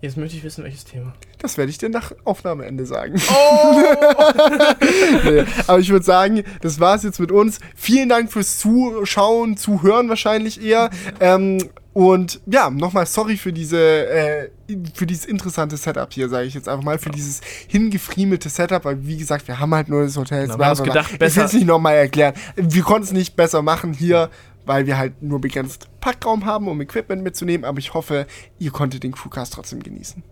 [0.00, 1.14] Jetzt möchte ich wissen, welches Thema.
[1.46, 3.14] Das werde ich dir nach Aufnahmeende sagen.
[3.30, 3.80] Oh!
[5.24, 7.60] nee, aber ich würde sagen, das war's jetzt mit uns.
[7.76, 10.90] Vielen Dank fürs Zuschauen, Zuhören wahrscheinlich eher.
[11.20, 11.58] Ähm,
[11.92, 14.50] und ja, nochmal sorry für diese äh,
[14.92, 19.06] für dieses interessante Setup hier, sage ich jetzt einfach mal, für dieses hingefriemelte Setup, weil
[19.06, 20.46] wie gesagt, wir haben halt nur das Hotel.
[20.48, 22.34] Genau, wir haben gedacht, ich besser- will es nicht nochmal erklären.
[22.56, 24.30] Wir konnten es nicht besser machen hier,
[24.66, 28.26] weil wir halt nur begrenzt Packraum haben, um Equipment mitzunehmen, aber ich hoffe,
[28.58, 30.24] ihr konntet den Crewcast trotzdem genießen.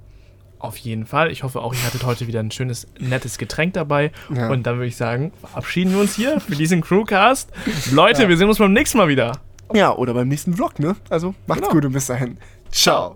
[0.65, 1.31] Auf jeden Fall.
[1.31, 4.13] Ich hoffe auch, ihr hattet heute wieder ein schönes, nettes Getränk dabei.
[4.35, 4.49] Ja.
[4.51, 7.51] Und dann würde ich sagen, verabschieden wir uns hier für diesen Crewcast.
[7.93, 9.33] Leute, wir sehen uns beim nächsten Mal wieder.
[9.75, 10.97] Ja, oder beim nächsten Vlog, ne?
[11.11, 11.73] Also macht's Genau.
[11.75, 12.39] gut und bis dahin.
[12.71, 13.15] Ciao.